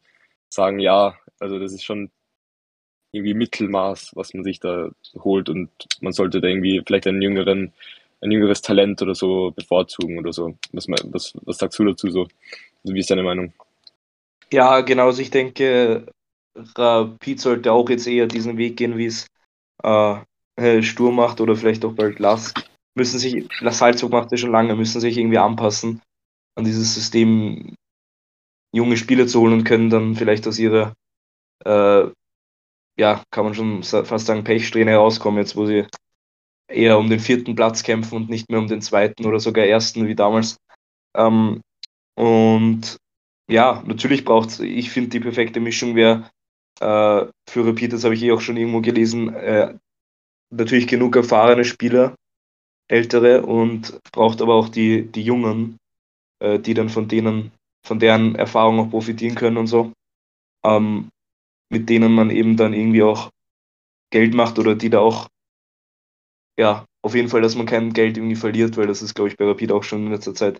sagen, 0.49 0.79
ja, 0.79 1.17
also 1.39 1.59
das 1.59 1.73
ist 1.73 1.83
schon 1.83 2.11
irgendwie 3.11 3.33
Mittelmaß, 3.33 4.11
was 4.15 4.33
man 4.33 4.43
sich 4.43 4.59
da 4.59 4.89
holt 5.15 5.47
und 5.47 5.69
man 6.01 6.11
sollte 6.11 6.41
da 6.41 6.47
irgendwie 6.47 6.81
vielleicht 6.85 7.07
einen 7.07 7.21
jüngeren, 7.21 7.71
ein 8.21 8.31
jüngeres 8.31 8.61
Talent 8.61 9.01
oder 9.01 9.15
so 9.15 9.51
bevorzugen 9.51 10.17
oder 10.19 10.33
so. 10.33 10.57
Was, 10.73 10.87
was, 10.87 11.33
was 11.43 11.57
sagst 11.57 11.79
du 11.79 11.85
dazu 11.85 12.09
so? 12.09 12.23
Also 12.83 12.93
wie 12.93 12.99
ist 12.99 13.09
deine 13.09 13.23
Meinung? 13.23 13.53
Ja, 14.51 14.81
genau. 14.81 15.05
Also 15.07 15.21
ich 15.21 15.29
denke, 15.29 16.11
Rapid 16.55 17.39
sollte 17.39 17.71
auch 17.71 17.89
jetzt 17.89 18.07
eher 18.07 18.27
diesen 18.27 18.57
Weg 18.57 18.77
gehen, 18.77 18.97
wie 18.97 19.05
es 19.05 19.27
äh, 19.83 20.81
Sturm 20.81 21.15
macht 21.15 21.39
oder 21.39 21.55
vielleicht 21.55 21.85
auch 21.85 21.93
bald 21.93 22.19
Lask. 22.19 22.59
Müssen 22.95 23.19
sich, 23.19 23.45
Salzburg 23.61 24.11
macht 24.11 24.31
ja 24.31 24.37
schon 24.37 24.51
lange, 24.51 24.75
müssen 24.75 25.01
sich 25.01 25.17
irgendwie 25.17 25.37
anpassen 25.37 26.01
an 26.55 26.65
dieses 26.65 26.93
System 26.93 27.75
junge 28.73 28.97
Spieler 28.97 29.27
zu 29.27 29.41
holen 29.41 29.53
und 29.53 29.63
können 29.63 29.89
dann 29.89 30.15
vielleicht 30.15 30.47
aus 30.47 30.59
ihrer, 30.59 30.93
äh, 31.65 32.05
ja, 32.97 33.23
kann 33.31 33.45
man 33.45 33.53
schon 33.53 33.83
fast 33.83 34.25
sagen, 34.25 34.43
Pechsträhne 34.43 34.91
herauskommen, 34.91 35.39
jetzt 35.39 35.55
wo 35.55 35.65
sie 35.65 35.85
eher 36.67 36.97
um 36.97 37.09
den 37.09 37.19
vierten 37.19 37.55
Platz 37.55 37.83
kämpfen 37.83 38.15
und 38.15 38.29
nicht 38.29 38.49
mehr 38.49 38.59
um 38.59 38.67
den 38.67 38.81
zweiten 38.81 39.25
oder 39.25 39.39
sogar 39.39 39.65
ersten 39.65 40.07
wie 40.07 40.15
damals. 40.15 40.57
Ähm, 41.15 41.61
und 42.15 42.97
ja, 43.49 43.83
natürlich 43.85 44.25
braucht 44.25 44.49
es, 44.49 44.59
ich 44.59 44.89
finde, 44.89 45.09
die 45.09 45.19
perfekte 45.19 45.59
Mischung 45.59 45.95
wäre 45.95 46.29
äh, 46.79 47.27
für 47.49 47.65
Repeat, 47.65 47.93
das 47.93 48.03
habe 48.03 48.15
ich 48.15 48.23
eh 48.23 48.31
auch 48.31 48.41
schon 48.41 48.57
irgendwo 48.57 48.81
gelesen, 48.81 49.33
äh, 49.33 49.77
natürlich 50.51 50.87
genug 50.87 51.15
erfahrene 51.15 51.63
Spieler, 51.63 52.15
ältere 52.87 53.43
und 53.43 53.99
braucht 54.11 54.41
aber 54.41 54.55
auch 54.55 54.69
die, 54.69 55.11
die 55.11 55.23
Jungen, 55.23 55.77
äh, 56.45 56.59
die 56.59 56.73
dann 56.75 56.89
von 56.89 57.07
denen, 57.07 57.51
von 57.85 57.99
deren 57.99 58.35
Erfahrung 58.35 58.79
auch 58.79 58.89
profitieren 58.89 59.35
können 59.35 59.57
und 59.57 59.67
so, 59.67 59.91
ähm, 60.65 61.09
mit 61.71 61.89
denen 61.89 62.13
man 62.13 62.29
eben 62.29 62.57
dann 62.57 62.73
irgendwie 62.73 63.03
auch 63.03 63.31
Geld 64.11 64.33
macht 64.33 64.59
oder 64.59 64.75
die 64.75 64.89
da 64.89 64.99
auch, 64.99 65.27
ja, 66.57 66.85
auf 67.01 67.15
jeden 67.15 67.29
Fall, 67.29 67.41
dass 67.41 67.55
man 67.55 67.65
kein 67.65 67.93
Geld 67.93 68.17
irgendwie 68.17 68.35
verliert, 68.35 68.77
weil 68.77 68.87
das 68.87 69.01
ist, 69.01 69.15
glaube 69.15 69.29
ich, 69.29 69.37
bei 69.37 69.45
Rapid 69.45 69.71
auch 69.71 69.83
schon 69.83 70.05
in 70.05 70.11
letzter 70.11 70.33
Zeit 70.33 70.59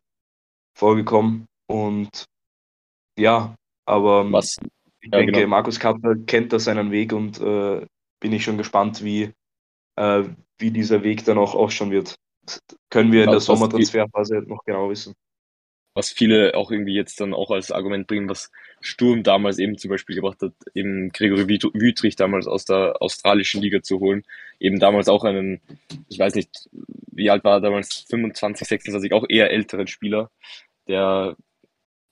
vorgekommen 0.77 1.46
und 1.68 2.25
ja, 3.18 3.56
aber 3.86 4.32
Was? 4.32 4.58
ich 5.01 5.12
Ja, 5.12 5.20
denke, 5.20 5.34
genau. 5.34 5.48
Markus 5.48 5.80
Kappler 5.80 6.15
kennt 6.25 6.51
da 6.51 6.60
seinen 6.60 6.92
Weg 6.92 7.13
und 7.13 7.39
äh, 7.39 7.86
bin 8.20 8.34
ich 8.34 8.44
schon 8.44 8.58
gespannt, 8.58 9.04
wie, 9.04 9.32
äh, 9.96 10.24
wie 10.60 10.72
dieser 10.72 11.04
Weg 11.04 11.24
dann 11.25 11.38
auch 11.38 11.56
ausschauen 11.56 11.92
wird. 11.92 12.15
Das 12.46 12.60
können 12.89 13.12
wir 13.12 13.24
in 13.24 13.32
der 13.32 13.39
Sommertransferphase 13.39 14.44
noch 14.48 14.63
genau 14.65 14.89
wissen. 14.89 15.13
Was 15.95 16.11
viele 16.11 16.55
auch 16.55 16.71
irgendwie 16.71 16.93
jetzt 16.93 17.19
dann 17.21 17.33
auch 17.33 17.49
als 17.51 17.71
Argument 17.71 18.05
bringen, 18.05 18.29
was 18.29 18.51
Sturm 18.81 19.23
damals 19.23 19.57
eben 19.57 19.77
zum 19.77 19.89
Beispiel 19.89 20.15
gebracht 20.15 20.41
hat, 20.41 20.51
eben 20.75 21.09
Gregory 21.09 21.47
Wüthrich 21.47 22.17
damals 22.17 22.47
aus 22.47 22.65
der 22.65 23.01
australischen 23.01 23.61
Liga 23.61 23.81
zu 23.81 24.01
holen. 24.01 24.23
Eben 24.59 24.79
damals 24.79 25.07
auch 25.07 25.23
einen, 25.23 25.61
ich 26.09 26.19
weiß 26.19 26.35
nicht, 26.35 26.69
wie 27.11 27.29
alt 27.29 27.45
war 27.45 27.57
er 27.57 27.61
damals, 27.61 28.05
25, 28.09 28.67
26, 28.67 29.13
auch 29.13 29.25
eher 29.27 29.51
älteren 29.51 29.87
Spieler, 29.87 30.29
der 30.89 31.37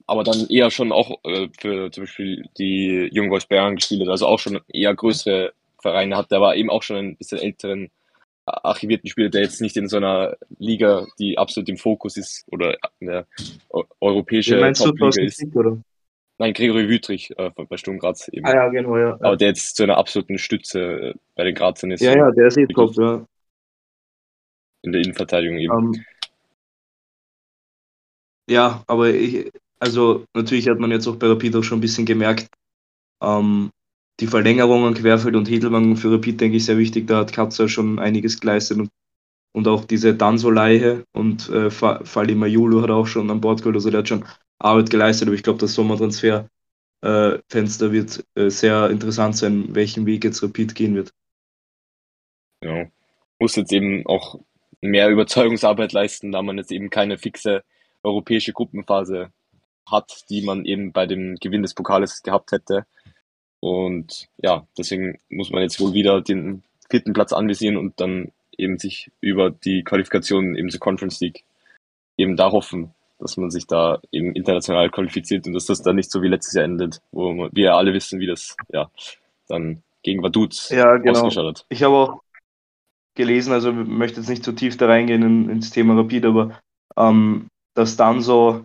aber 0.06 0.24
dann 0.24 0.48
eher 0.48 0.70
schon 0.70 0.90
auch 0.90 1.22
äh, 1.24 1.48
für 1.58 1.90
zum 1.90 2.04
Beispiel 2.04 2.48
die 2.58 3.10
Bern 3.48 3.76
gespielt 3.76 4.00
hat, 4.02 4.08
also 4.08 4.26
auch 4.26 4.38
schon 4.38 4.60
eher 4.68 4.94
größere 4.94 5.52
Vereine 5.80 6.16
hat. 6.16 6.30
Der 6.30 6.40
war 6.40 6.56
eben 6.56 6.70
auch 6.70 6.82
schon 6.82 6.96
ein 6.96 7.16
bisschen 7.16 7.38
älteren 7.38 7.90
archivierten 8.46 9.08
Spieler, 9.08 9.30
der 9.30 9.42
jetzt 9.42 9.60
nicht 9.60 9.76
in 9.76 9.88
so 9.88 9.96
einer 9.96 10.36
Liga, 10.58 11.06
die 11.18 11.38
absolut 11.38 11.68
im 11.68 11.76
Fokus 11.76 12.16
ist 12.16 12.44
oder 12.48 12.76
eine 13.00 13.26
europäische 14.00 14.58
Top-Liga 14.72 15.22
ist. 15.22 15.42
Nicht, 15.42 15.56
oder? 15.56 15.78
Nein, 16.38 16.52
Gregory 16.52 16.88
Wüthrich 16.88 17.32
äh, 17.38 17.50
bei 17.50 17.76
Sturm 17.76 17.98
Graz 17.98 18.28
eben. 18.28 18.44
Ah 18.44 18.54
ja, 18.54 18.68
genau, 18.68 18.98
ja. 18.98 19.12
Aber 19.20 19.36
der 19.36 19.48
jetzt 19.48 19.76
zu 19.76 19.84
einer 19.84 19.96
absoluten 19.96 20.38
Stütze 20.38 20.80
äh, 20.80 21.14
bei 21.36 21.44
den 21.44 21.54
Grazern 21.54 21.92
ist. 21.92 22.00
Ja, 22.00 22.16
ja, 22.16 22.30
der 22.32 22.48
ist 22.48 22.58
eh 22.58 22.66
top, 22.66 22.96
ja. 22.96 23.24
In 24.82 24.92
der 24.92 25.00
Innenverteidigung 25.00 25.58
eben. 25.58 25.72
Um, 25.72 25.94
Ähm, 25.94 26.04
ja, 28.50 28.82
aber 28.86 29.08
ich, 29.10 29.50
also 29.78 30.24
natürlich 30.34 30.68
hat 30.68 30.78
man 30.78 30.90
jetzt 30.90 31.06
auch 31.06 31.16
bei 31.16 31.28
Rapid 31.28 31.56
auch 31.56 31.62
schon 31.62 31.78
ein 31.78 31.82
bisschen 31.82 32.04
gemerkt, 32.04 32.48
ähm, 33.22 33.70
die 34.20 34.26
Verlängerung 34.26 34.84
an 34.84 34.94
Querfeld 34.94 35.34
und 35.36 35.48
Hedelmann 35.48 35.96
für 35.96 36.12
Rapid, 36.12 36.40
denke 36.40 36.56
ich, 36.56 36.64
sehr 36.64 36.78
wichtig. 36.78 37.06
Da 37.06 37.18
hat 37.18 37.32
Katzer 37.32 37.68
schon 37.68 37.98
einiges 37.98 38.40
geleistet 38.40 38.78
und, 38.78 38.90
und 39.52 39.68
auch 39.68 39.84
diese 39.84 40.14
Danso-Leihe 40.14 41.04
und 41.12 41.48
äh, 41.50 41.70
Fali 41.70 42.34
Majulu 42.34 42.82
hat 42.82 42.90
auch 42.90 43.06
schon 43.06 43.30
an 43.30 43.40
Bord 43.40 43.60
geholt, 43.60 43.76
also 43.76 43.90
der 43.90 44.00
hat 44.00 44.08
schon 44.08 44.24
Arbeit 44.58 44.90
geleistet, 44.90 45.28
aber 45.28 45.34
ich 45.34 45.42
glaube, 45.42 45.58
das 45.58 45.74
Sommertransferfenster 45.74 46.48
äh, 47.86 47.92
wird 47.92 48.24
äh, 48.34 48.48
sehr 48.50 48.90
interessant 48.90 49.36
sein, 49.36 49.74
welchen 49.74 50.06
Weg 50.06 50.24
jetzt 50.24 50.42
Rapid 50.42 50.74
gehen 50.74 50.94
wird. 50.94 51.12
Ja, 52.62 52.86
muss 53.38 53.56
jetzt 53.56 53.72
eben 53.72 54.06
auch 54.06 54.40
mehr 54.80 55.10
Überzeugungsarbeit 55.10 55.92
leisten, 55.92 56.32
da 56.32 56.42
man 56.42 56.56
jetzt 56.56 56.72
eben 56.72 56.88
keine 56.88 57.18
fixe 57.18 57.62
europäische 58.02 58.52
Gruppenphase 58.52 59.32
hat, 59.90 60.24
die 60.30 60.42
man 60.42 60.64
eben 60.64 60.92
bei 60.92 61.06
dem 61.06 61.36
Gewinn 61.36 61.62
des 61.62 61.74
Pokales 61.74 62.22
gehabt 62.22 62.52
hätte. 62.52 62.86
Und 63.64 64.28
ja, 64.42 64.66
deswegen 64.76 65.18
muss 65.30 65.50
man 65.50 65.62
jetzt 65.62 65.80
wohl 65.80 65.94
wieder 65.94 66.20
den 66.20 66.62
vierten 66.90 67.14
Platz 67.14 67.32
anvisieren 67.32 67.78
und 67.78 67.98
dann 67.98 68.30
eben 68.58 68.78
sich 68.78 69.10
über 69.22 69.48
die 69.48 69.82
Qualifikation 69.84 70.54
eben 70.54 70.68
zur 70.68 70.80
Conference 70.80 71.18
League 71.20 71.44
eben 72.18 72.36
da 72.36 72.52
hoffen, 72.52 72.92
dass 73.18 73.38
man 73.38 73.50
sich 73.50 73.66
da 73.66 74.02
eben 74.12 74.34
international 74.34 74.90
qualifiziert 74.90 75.46
und 75.46 75.54
dass 75.54 75.64
das 75.64 75.80
dann 75.80 75.96
nicht 75.96 76.10
so 76.10 76.20
wie 76.20 76.28
letztes 76.28 76.52
Jahr 76.52 76.66
endet, 76.66 77.00
wo 77.10 77.32
man, 77.32 77.48
wir 77.54 77.64
ja 77.64 77.76
alle 77.78 77.94
wissen, 77.94 78.20
wie 78.20 78.26
das 78.26 78.54
ja 78.70 78.90
dann 79.48 79.82
gegen 80.02 80.22
Vaduz 80.22 80.68
ja, 80.68 80.98
genau. 80.98 81.12
ausgeschaut 81.12 81.46
hat. 81.46 81.66
Ich 81.70 81.82
habe 81.82 81.94
auch 81.94 82.20
gelesen, 83.14 83.54
also 83.54 83.70
ich 83.70 83.76
möchte 83.88 84.20
jetzt 84.20 84.28
nicht 84.28 84.44
zu 84.44 84.52
tief 84.52 84.76
da 84.76 84.88
reingehen 84.88 85.22
in, 85.22 85.48
ins 85.48 85.70
Thema 85.70 85.96
Rapid, 85.96 86.26
aber 86.26 86.60
ähm, 86.98 87.46
dass 87.72 87.96
dann 87.96 88.20
so 88.20 88.62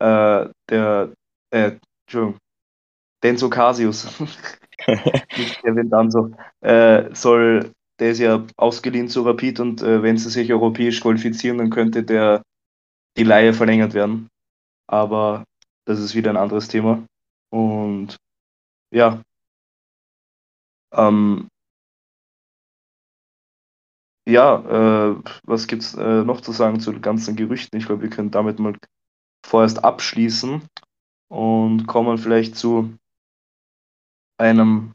äh, 0.00 0.48
der, 0.68 1.12
äh, 1.52 1.76
Entschuldigung, 2.06 2.40
Denso 3.26 3.50
Casius, 3.50 4.20
nicht 4.86 5.60
Kevin 5.62 5.90
Danso, 5.90 6.30
äh, 6.60 7.12
soll, 7.12 7.72
der 7.98 8.10
ist 8.12 8.20
ja 8.20 8.46
ausgeliehen 8.56 9.08
zu 9.08 9.22
Rapid 9.22 9.58
und 9.58 9.82
äh, 9.82 10.00
wenn 10.00 10.16
sie 10.16 10.30
sich 10.30 10.52
europäisch 10.52 11.00
qualifizieren, 11.00 11.58
dann 11.58 11.70
könnte 11.70 12.04
der 12.04 12.42
die 13.16 13.24
Leihe 13.24 13.52
verlängert 13.52 13.94
werden. 13.94 14.28
Aber 14.86 15.42
das 15.86 15.98
ist 15.98 16.14
wieder 16.14 16.30
ein 16.30 16.36
anderes 16.36 16.68
Thema. 16.68 17.04
Und 17.50 18.16
ja, 18.92 19.20
ähm, 20.92 21.48
ja, 24.28 25.10
äh, 25.10 25.16
was 25.42 25.66
gibt's 25.66 25.94
äh, 25.94 26.22
noch 26.22 26.42
zu 26.42 26.52
sagen 26.52 26.78
zu 26.78 26.92
den 26.92 27.02
ganzen 27.02 27.34
Gerüchten? 27.34 27.76
Ich 27.76 27.86
glaube, 27.86 28.02
wir 28.02 28.10
können 28.10 28.30
damit 28.30 28.60
mal 28.60 28.76
vorerst 29.44 29.82
abschließen 29.82 30.62
und 31.28 31.86
kommen 31.88 32.18
vielleicht 32.18 32.54
zu 32.54 32.96
einem 34.38 34.92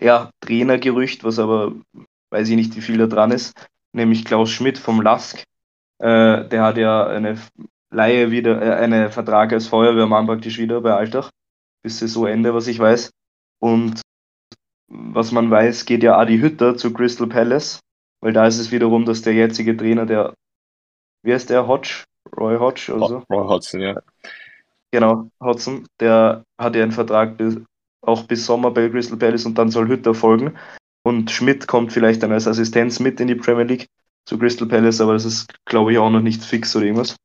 ja, 0.00 0.30
Trainergerücht, 0.40 1.24
was 1.24 1.38
aber 1.38 1.72
weiß 2.30 2.48
ich 2.48 2.56
nicht, 2.56 2.74
wie 2.76 2.80
viel 2.80 2.98
da 2.98 3.06
dran 3.06 3.30
ist, 3.30 3.54
nämlich 3.92 4.24
Klaus 4.24 4.50
Schmidt 4.50 4.78
vom 4.78 5.00
LASK. 5.00 5.44
Äh, 5.98 6.48
der 6.48 6.62
hat 6.62 6.76
ja 6.76 7.06
eine 7.06 7.38
Laie 7.90 8.30
wieder, 8.30 8.60
äh, 8.60 8.74
einen 8.74 9.10
Vertrag 9.12 9.52
als 9.52 9.68
Feuerwehrmann 9.68 10.26
praktisch 10.26 10.58
wieder 10.58 10.80
bei 10.80 10.92
Altach 10.92 11.30
bis 11.82 12.00
Saisonende, 12.00 12.52
was 12.52 12.66
ich 12.66 12.78
weiß. 12.78 13.10
Und 13.60 14.00
was 14.88 15.32
man 15.32 15.50
weiß, 15.50 15.84
geht 15.84 16.02
ja 16.02 16.16
Adi 16.18 16.38
Hütter 16.38 16.76
zu 16.76 16.92
Crystal 16.92 17.28
Palace, 17.28 17.80
weil 18.20 18.32
da 18.32 18.46
ist 18.46 18.58
es 18.58 18.72
wiederum, 18.72 19.04
dass 19.04 19.22
der 19.22 19.34
jetzige 19.34 19.76
Trainer, 19.76 20.06
der, 20.06 20.34
wie 21.22 21.32
heißt 21.32 21.50
der, 21.50 21.68
Hodge? 21.68 22.04
Roy 22.36 22.58
Hodge 22.58 22.92
oder 22.92 23.06
so? 23.06 23.18
Roy 23.30 23.46
Hodgson, 23.46 23.80
ja. 23.80 23.94
Genau, 24.90 25.30
Hodgson, 25.40 25.86
der 26.00 26.44
hat 26.58 26.74
ja 26.74 26.82
einen 26.82 26.92
Vertrag 26.92 27.36
bis, 27.36 27.58
auch 28.06 28.24
bis 28.24 28.46
Sommer 28.46 28.70
bei 28.70 28.88
Crystal 28.88 29.18
Palace 29.18 29.46
und 29.46 29.56
dann 29.56 29.70
soll 29.70 29.88
Hütter 29.88 30.14
folgen. 30.14 30.56
Und 31.02 31.30
Schmidt 31.30 31.66
kommt 31.66 31.92
vielleicht 31.92 32.22
dann 32.22 32.32
als 32.32 32.46
Assistenz 32.46 32.98
mit 33.00 33.20
in 33.20 33.28
die 33.28 33.34
Premier 33.34 33.64
League 33.64 33.88
zu 34.24 34.38
Crystal 34.38 34.66
Palace, 34.66 35.00
aber 35.00 35.12
das 35.12 35.24
ist, 35.24 35.52
glaube 35.64 35.92
ich, 35.92 35.98
auch 35.98 36.10
noch 36.10 36.20
nicht 36.20 36.42
fix 36.42 36.74
oder 36.74 36.86
irgendwas. 36.86 37.16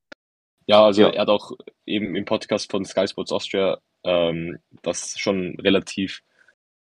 Ja, 0.66 0.86
also 0.86 1.02
ja. 1.04 1.10
er 1.10 1.22
hat 1.22 1.30
auch 1.30 1.52
eben 1.86 2.16
im 2.16 2.26
Podcast 2.26 2.70
von 2.70 2.86
Sky 2.86 3.08
Sports 3.08 3.32
Austria 3.32 3.80
ähm, 4.04 4.60
das 4.82 5.18
schon 5.18 5.56
relativ 5.60 6.22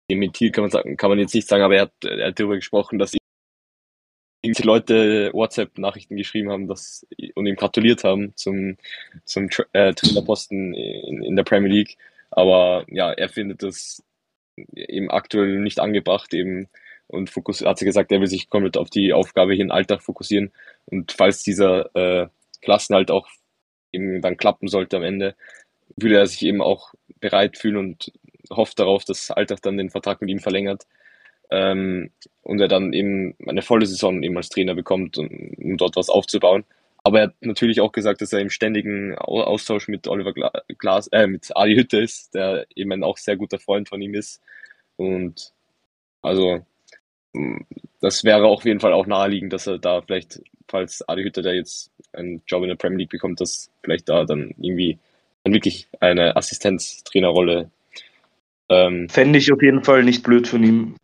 dementiert, 0.09 0.53
kann 0.53 0.63
man 0.63 0.71
sagen, 0.71 0.97
kann 0.97 1.09
man 1.09 1.19
jetzt 1.19 1.33
nicht 1.33 1.47
sagen, 1.47 1.63
aber 1.63 1.75
er 1.75 1.81
hat, 1.83 1.93
er 2.03 2.27
hat 2.27 2.39
darüber 2.39 2.55
gesprochen, 2.55 2.99
dass 2.99 3.13
ihm 3.13 4.53
Leute 4.61 5.31
WhatsApp-Nachrichten 5.33 6.17
geschrieben 6.17 6.51
haben 6.51 6.67
dass, 6.67 7.07
und 7.35 7.45
ihm 7.45 7.55
gratuliert 7.55 8.03
haben 8.03 8.33
zum, 8.35 8.77
zum 9.25 9.49
äh, 9.71 9.93
Trainerposten 9.93 10.73
in, 10.73 11.23
in 11.23 11.35
der 11.35 11.43
Premier 11.43 11.71
League. 11.71 11.97
Aber 12.35 12.85
ja, 12.87 13.11
er 13.11 13.29
findet 13.29 13.63
das 13.63 14.03
eben 14.75 15.09
aktuell 15.09 15.59
nicht 15.59 15.79
angebracht, 15.79 16.33
eben 16.33 16.69
und 17.07 17.29
fokus 17.29 17.61
hat 17.61 17.77
sie 17.77 17.85
gesagt, 17.85 18.11
er 18.11 18.21
will 18.21 18.27
sich 18.27 18.49
komplett 18.49 18.77
auf 18.77 18.89
die 18.89 19.13
Aufgabe 19.13 19.53
hier 19.53 19.65
im 19.65 19.71
Alltag 19.71 20.01
fokussieren. 20.01 20.51
Und 20.85 21.11
falls 21.11 21.43
dieser 21.43 21.95
äh, 21.95 22.27
Klassenhalt 22.61 23.11
auch 23.11 23.27
eben 23.91 24.21
dann 24.21 24.37
klappen 24.37 24.67
sollte 24.67 24.97
am 24.97 25.03
Ende, 25.03 25.35
würde 25.95 26.17
er 26.17 26.25
sich 26.25 26.43
eben 26.43 26.61
auch 26.61 26.93
bereit 27.19 27.57
fühlen 27.57 27.77
und 27.77 28.11
hofft 28.49 28.79
darauf, 28.79 29.05
dass 29.05 29.31
Alltag 29.31 29.61
dann 29.61 29.77
den 29.77 29.89
Vertrag 29.89 30.21
mit 30.21 30.29
ihm 30.29 30.39
verlängert 30.39 30.87
ähm, 31.51 32.11
und 32.41 32.59
er 32.59 32.67
dann 32.67 32.93
eben 32.93 33.35
eine 33.45 33.61
volle 33.61 33.85
Saison 33.85 34.23
eben 34.23 34.37
als 34.37 34.49
Trainer 34.49 34.75
bekommt, 34.75 35.17
um, 35.17 35.29
um 35.57 35.77
dort 35.77 35.95
was 35.95 36.09
aufzubauen. 36.09 36.65
Aber 37.03 37.19
er 37.19 37.27
hat 37.27 37.35
natürlich 37.41 37.81
auch 37.81 37.91
gesagt, 37.91 38.21
dass 38.21 38.33
er 38.33 38.39
im 38.39 38.49
ständigen 38.49 39.15
Austausch 39.15 39.87
mit 39.89 40.07
Oliver 40.07 40.33
Glas, 40.77 41.07
äh, 41.07 41.27
mit 41.27 41.55
Ali 41.55 41.75
Hütte 41.75 41.99
ist, 41.99 42.33
der 42.33 42.65
eben 42.75 42.93
ein 42.93 43.03
auch 43.03 43.17
sehr 43.17 43.35
guter 43.35 43.59
Freund 43.59 43.89
von 43.89 44.01
ihm 44.01 44.13
ist. 44.13 44.41
Und 44.95 45.51
also 46.21 46.65
das 47.99 48.23
wäre 48.23 48.45
auf 48.45 48.63
jeden 48.65 48.79
Fall 48.79 48.93
auch 48.93 49.07
naheliegend, 49.07 49.53
dass 49.53 49.67
er 49.67 49.79
da 49.79 50.01
vielleicht 50.01 50.41
falls 50.67 51.07
Adi 51.07 51.23
Hütter, 51.23 51.41
der 51.41 51.55
jetzt 51.55 51.91
einen 52.13 52.41
Job 52.47 52.63
in 52.63 52.69
der 52.69 52.75
Premier 52.75 52.99
League 52.99 53.11
bekommt, 53.11 53.41
dass 53.41 53.69
vielleicht 53.83 54.09
da 54.09 54.25
dann 54.25 54.53
irgendwie 54.59 54.97
dann 55.43 55.53
wirklich 55.53 55.87
eine 55.99 56.35
Assistenztrainerrolle. 56.35 57.69
Ähm, 58.69 59.09
Fände 59.09 59.39
ich 59.39 59.51
auf 59.51 59.61
jeden 59.61 59.83
Fall 59.83 60.03
nicht 60.03 60.23
blöd 60.23 60.47
von 60.47 60.63
ihm. 60.63 60.95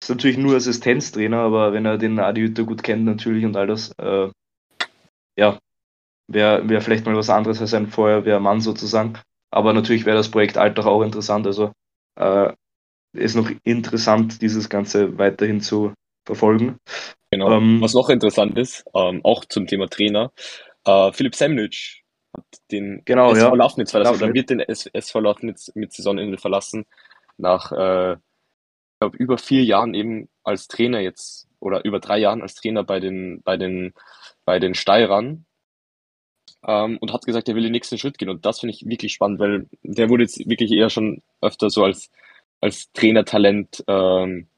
Ist 0.00 0.10
natürlich 0.10 0.38
nur 0.38 0.54
Assistenztrainer, 0.54 1.38
aber 1.38 1.72
wenn 1.72 1.84
er 1.84 1.98
den 1.98 2.18
Adi 2.18 2.42
Hütter 2.42 2.64
gut 2.64 2.82
kennt 2.82 3.04
natürlich 3.04 3.44
und 3.44 3.56
all 3.56 3.66
das, 3.66 3.90
äh, 3.98 4.28
ja, 5.38 5.58
wäre 6.26 6.68
wär 6.68 6.80
vielleicht 6.80 7.06
mal 7.06 7.16
was 7.16 7.30
anderes 7.30 7.60
als 7.60 7.72
ein 7.74 7.86
Feuerwehrmann 7.86 8.60
sozusagen. 8.60 9.18
Aber 9.50 9.72
natürlich 9.72 10.04
wäre 10.04 10.16
das 10.16 10.30
Projekt 10.30 10.58
Alltag 10.58 10.86
auch 10.86 11.02
interessant. 11.02 11.46
Also 11.46 11.72
äh, 12.16 12.52
ist 13.14 13.36
noch 13.36 13.50
interessant, 13.64 14.42
dieses 14.42 14.68
Ganze 14.68 15.16
weiterhin 15.16 15.60
zu 15.60 15.94
verfolgen. 16.26 16.78
Genau. 17.30 17.52
Ähm, 17.52 17.80
Was 17.80 17.94
noch 17.94 18.10
interessant 18.10 18.58
ist, 18.58 18.84
ähm, 18.94 19.20
auch 19.24 19.44
zum 19.44 19.66
Thema 19.66 19.88
Trainer, 19.88 20.32
äh, 20.84 21.12
Philipp 21.12 21.34
Semnic 21.34 22.02
hat 22.36 22.44
den 22.70 23.02
genau, 23.04 23.32
SV 23.32 23.48
ja. 23.48 23.54
Lafnitz 23.54 23.90
verlassen 23.90 24.22
oder 24.22 24.34
wird 24.34 24.50
den 24.50 24.60
SV 24.60 25.20
Lafnitz 25.20 25.72
mit 25.74 25.92
Saisonende 25.92 26.36
verlassen, 26.36 26.84
nach 27.38 27.72
äh, 27.72 28.16
glaub, 29.00 29.14
über 29.14 29.38
vier 29.38 29.64
Jahren 29.64 29.94
eben 29.94 30.28
als 30.42 30.68
Trainer 30.68 31.00
jetzt 31.00 31.48
oder 31.60 31.84
über 31.84 32.00
drei 32.00 32.18
Jahren 32.18 32.42
als 32.42 32.54
Trainer 32.54 32.84
bei 32.84 33.00
den, 33.00 33.42
bei 33.42 33.56
den, 33.56 33.94
bei 34.48 34.58
den 34.58 34.72
Steirern. 34.72 35.44
Ähm, 36.66 36.96
und 37.02 37.12
hat 37.12 37.26
gesagt, 37.26 37.50
er 37.50 37.54
will 37.54 37.64
den 37.64 37.72
nächsten 37.72 37.98
Schritt 37.98 38.16
gehen. 38.16 38.30
Und 38.30 38.46
das 38.46 38.60
finde 38.60 38.74
ich 38.74 38.88
wirklich 38.88 39.12
spannend, 39.12 39.40
weil 39.40 39.66
der 39.82 40.08
wurde 40.08 40.22
jetzt 40.22 40.38
wirklich 40.48 40.72
eher 40.72 40.88
schon 40.88 41.22
öfter 41.42 41.68
so 41.68 41.84
als, 41.84 42.10
als 42.62 42.90
Trainertalent 42.92 43.84
ähm, 43.86 44.48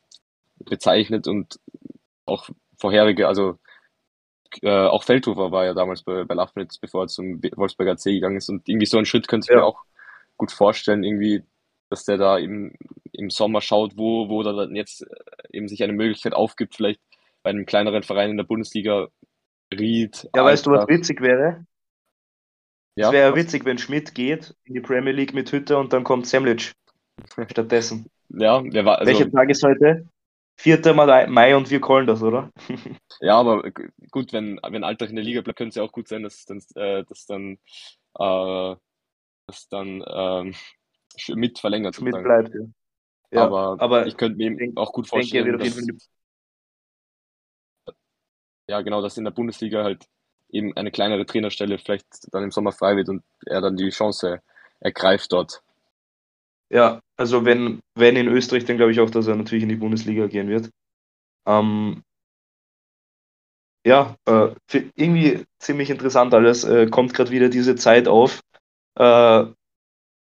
bezeichnet 0.61 1.27
und 1.27 1.59
auch 2.25 2.49
vorherige, 2.79 3.27
also 3.27 3.59
äh, 4.63 4.87
auch 4.87 5.03
Feldhofer 5.03 5.51
war 5.51 5.65
ja 5.65 5.75
damals 5.75 6.05
bei, 6.05 6.23
bei 6.23 6.35
Lafnitz, 6.37 6.79
bevor 6.79 7.05
er 7.05 7.09
zum 7.09 7.43
Wolfsberger 7.43 7.97
C 7.97 8.13
gegangen 8.13 8.37
ist. 8.37 8.49
Und 8.49 8.69
irgendwie 8.69 8.87
so 8.87 8.97
einen 8.97 9.07
Schritt 9.07 9.27
könnte 9.27 9.47
ich 9.47 9.51
ja. 9.51 9.57
mir 9.57 9.65
auch 9.65 9.83
gut 10.37 10.53
vorstellen, 10.53 11.03
irgendwie, 11.03 11.43
dass 11.89 12.05
der 12.05 12.17
da 12.17 12.39
im, 12.39 12.75
im 13.11 13.29
Sommer 13.29 13.61
schaut, 13.61 13.97
wo, 13.97 14.29
wo 14.29 14.45
da 14.45 14.53
dann 14.53 14.77
jetzt 14.77 15.03
äh, 15.03 15.07
eben 15.51 15.67
sich 15.67 15.83
eine 15.83 15.95
Möglichkeit 15.95 16.33
aufgibt, 16.33 16.77
vielleicht 16.77 17.01
bei 17.43 17.51
einem 17.51 17.67
kleineren 17.67 18.05
Verein 18.05 18.31
in 18.31 18.37
der 18.37 18.45
Bundesliga 18.45 19.09
Ried. 19.73 20.29
Ja, 20.35 20.45
weißt 20.45 20.67
du, 20.67 20.73
was 20.73 20.89
witzig 20.89 21.21
wäre? 21.21 21.65
Ja, 22.97 23.07
es 23.07 23.13
wäre 23.13 23.37
witzig, 23.37 23.65
wenn 23.65 23.79
Schmidt 23.79 24.15
geht 24.15 24.55
in 24.65 24.75
die 24.75 24.81
Premier 24.81 25.13
League 25.13 25.33
mit 25.33 25.51
Hütter 25.53 25.79
und 25.79 25.93
dann 25.93 26.05
kommt 26.05 26.27
Semlic 26.27 26.73
stattdessen. 27.51 28.11
Ja, 28.29 28.63
wer 28.65 28.85
war. 28.85 28.99
Also, 28.99 29.11
Welcher 29.11 29.31
Tag 29.31 29.49
ist 29.51 29.63
heute? 29.63 30.07
4. 30.61 31.27
Mai 31.29 31.57
und 31.57 31.71
wir 31.71 31.81
callen 31.81 32.07
das, 32.07 32.23
oder? 32.23 32.51
ja, 33.21 33.39
aber 33.39 33.71
gut, 34.11 34.33
wenn, 34.35 34.61
wenn 34.69 34.85
Alltag 34.85 35.09
in 35.09 35.17
der 35.17 35.25
Liga 35.25 35.41
bleibt, 35.41 35.57
könnte 35.57 35.71
es 35.71 35.75
ja 35.77 35.83
auch 35.83 35.93
gut 35.93 36.07
sein, 36.07 36.23
dass, 36.23 36.45
dass, 36.45 36.71
äh, 36.77 37.03
dass 37.05 37.25
dann, 37.25 37.55
äh, 38.19 38.77
dass 39.47 39.69
dann 39.71 40.05
ähm, 40.07 40.55
mit 41.35 41.59
verlängert 41.59 41.97
Schmidt 41.97 42.23
bleibt, 42.23 42.55
ja. 42.55 42.61
ja. 43.31 43.45
aber, 43.47 43.77
aber 43.81 44.07
ich 44.07 44.19
könnte 44.19 44.37
mir 44.37 44.55
denk, 44.55 44.77
auch 44.77 44.93
gut 44.93 45.09
vorstellen, 45.09 45.59
denke, 45.59 45.65
dass, 45.65 46.11
ja, 48.71 48.83
genau, 48.83 49.03
dass 49.03 49.19
in 49.19 49.25
der 49.25 49.33
Bundesliga 49.33 49.83
halt 49.83 50.07
eben 50.49 50.77
eine 50.77 50.93
kleinere 50.93 51.27
Trainerstelle 51.27 51.77
vielleicht 51.79 52.07
dann 52.33 52.45
im 52.45 52.53
Sommer 52.53 52.71
frei 52.71 52.97
wird 52.97 53.09
und 53.09 53.25
er 53.45 53.61
dann 53.61 53.77
die 53.77 53.91
Chance 53.91 54.41
ergreift 54.79 55.33
dort. 55.33 55.61
Ja, 56.71 57.01
also 57.17 57.45
wenn, 57.45 57.81
wenn 57.97 58.15
in 58.15 58.29
Österreich, 58.29 58.65
dann 58.65 58.77
glaube 58.77 58.93
ich 58.93 59.01
auch, 59.01 59.11
dass 59.11 59.27
er 59.27 59.35
natürlich 59.35 59.65
in 59.65 59.69
die 59.69 59.77
Bundesliga 59.77 60.29
gehen 60.29 60.49
wird. 60.49 60.71
Ähm, 61.47 62.05
ja, 63.85 64.15
äh, 64.27 64.55
irgendwie 64.95 65.45
ziemlich 65.59 65.91
interessant 65.91 66.33
alles. 66.33 66.63
Äh, 66.63 66.87
kommt 66.87 67.13
gerade 67.13 67.33
wieder 67.33 67.49
diese 67.49 67.75
Zeit 67.75 68.07
auf, 68.07 68.41
äh, 68.97 69.47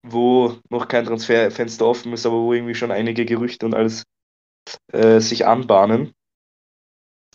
wo 0.03 0.57
noch 0.69 0.87
kein 0.87 1.05
Transferfenster 1.05 1.85
offen 1.85 2.13
ist, 2.13 2.25
aber 2.25 2.37
wo 2.37 2.53
irgendwie 2.53 2.75
schon 2.75 2.91
einige 2.91 3.25
Gerüchte 3.25 3.65
und 3.65 3.73
alles 3.73 4.03
äh, 4.93 5.19
sich 5.19 5.45
anbahnen. 5.45 6.13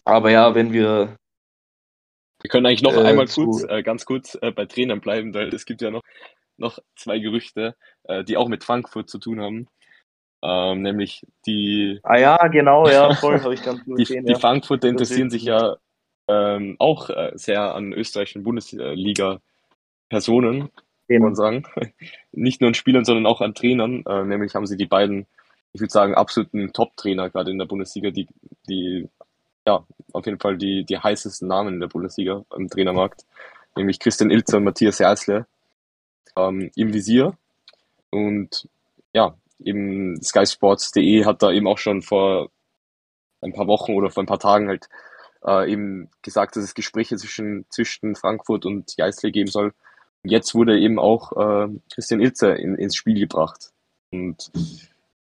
Aber 0.06 0.30
ja, 0.30 0.54
wenn 0.54 0.72
wir. 0.72 1.16
Wir 2.42 2.50
können 2.50 2.66
eigentlich 2.66 2.82
noch 2.82 2.94
äh, 2.94 3.02
einmal 3.02 3.26
kurz, 3.26 3.64
äh, 3.64 3.82
ganz 3.82 4.04
kurz 4.04 4.38
bei 4.40 4.66
Trainern 4.66 5.00
bleiben, 5.00 5.34
weil 5.34 5.52
es 5.54 5.64
gibt 5.64 5.80
ja 5.80 5.90
noch 5.90 6.02
noch 6.58 6.78
zwei 6.96 7.18
Gerüchte, 7.18 7.76
äh, 8.04 8.22
die 8.24 8.36
auch 8.36 8.48
mit 8.48 8.64
Frankfurt 8.64 9.08
zu 9.08 9.18
tun 9.18 9.40
haben. 9.40 9.68
Ähm, 10.42 10.82
nämlich 10.82 11.24
die. 11.46 12.00
Ah 12.02 12.18
ja, 12.18 12.36
genau, 12.48 12.88
ja, 12.88 13.14
voll, 13.14 13.40
habe 13.40 13.54
ich 13.54 13.62
ganz 13.62 13.84
gut 13.84 13.96
gesehen. 13.98 14.24
Die, 14.24 14.30
ja. 14.30 14.36
die 14.36 14.40
Frankfurter 14.40 14.88
interessieren 14.88 15.30
sich 15.30 15.44
ja 15.44 15.76
ähm, 16.28 16.74
auch 16.78 17.10
äh, 17.10 17.32
sehr 17.34 17.74
an 17.74 17.92
österreichischen 17.92 18.42
Bundesliga-Personen, 18.42 20.70
kann 21.08 21.22
man 21.22 21.34
sagen. 21.34 21.66
Nicht 22.32 22.60
nur 22.60 22.68
an 22.68 22.74
Spielern, 22.74 23.04
sondern 23.04 23.26
auch 23.26 23.40
an 23.40 23.54
Trainern. 23.54 24.04
Äh, 24.06 24.24
nämlich 24.24 24.54
haben 24.54 24.66
sie 24.66 24.76
die 24.76 24.86
beiden, 24.86 25.26
ich 25.72 25.80
würde 25.80 25.92
sagen, 25.92 26.14
absoluten 26.14 26.72
Top-Trainer 26.72 27.30
gerade 27.30 27.50
in 27.50 27.58
der 27.58 27.66
Bundesliga, 27.66 28.10
die, 28.10 28.28
die 28.68 29.08
ja, 29.66 29.84
auf 30.12 30.26
jeden 30.26 30.38
Fall 30.38 30.56
die, 30.56 30.84
die 30.84 30.98
heißesten 30.98 31.48
Namen 31.48 31.74
in 31.74 31.80
der 31.80 31.88
Bundesliga 31.88 32.44
im 32.56 32.68
Trainermarkt, 32.68 33.24
nämlich 33.76 33.98
Christian 33.98 34.30
Ilzer 34.30 34.58
und 34.58 34.64
Matthias 34.64 34.98
Jeißle 34.98 35.46
ähm, 36.36 36.70
im 36.76 36.92
Visier. 36.92 37.36
Und 38.10 38.68
ja, 39.12 39.34
eben 39.58 40.22
skysports.de 40.22 41.24
hat 41.24 41.42
da 41.42 41.50
eben 41.50 41.66
auch 41.66 41.78
schon 41.78 42.02
vor 42.02 42.50
ein 43.42 43.52
paar 43.52 43.66
Wochen 43.66 43.94
oder 43.94 44.10
vor 44.10 44.22
ein 44.22 44.26
paar 44.26 44.38
Tagen 44.38 44.68
halt 44.68 44.88
äh, 45.44 45.70
eben 45.70 46.08
gesagt, 46.22 46.56
dass 46.56 46.64
es 46.64 46.74
Gespräche 46.74 47.16
zwischen, 47.16 47.66
zwischen 47.70 48.14
Frankfurt 48.14 48.64
und 48.64 48.96
Jeißle 48.96 49.30
geben 49.30 49.50
soll. 49.50 49.72
Und 50.22 50.30
jetzt 50.30 50.54
wurde 50.54 50.78
eben 50.78 50.98
auch 50.98 51.32
äh, 51.32 51.68
Christian 51.92 52.20
Ilzer 52.20 52.56
in, 52.56 52.76
ins 52.76 52.96
Spiel 52.96 53.18
gebracht. 53.18 53.72
Und 54.12 54.50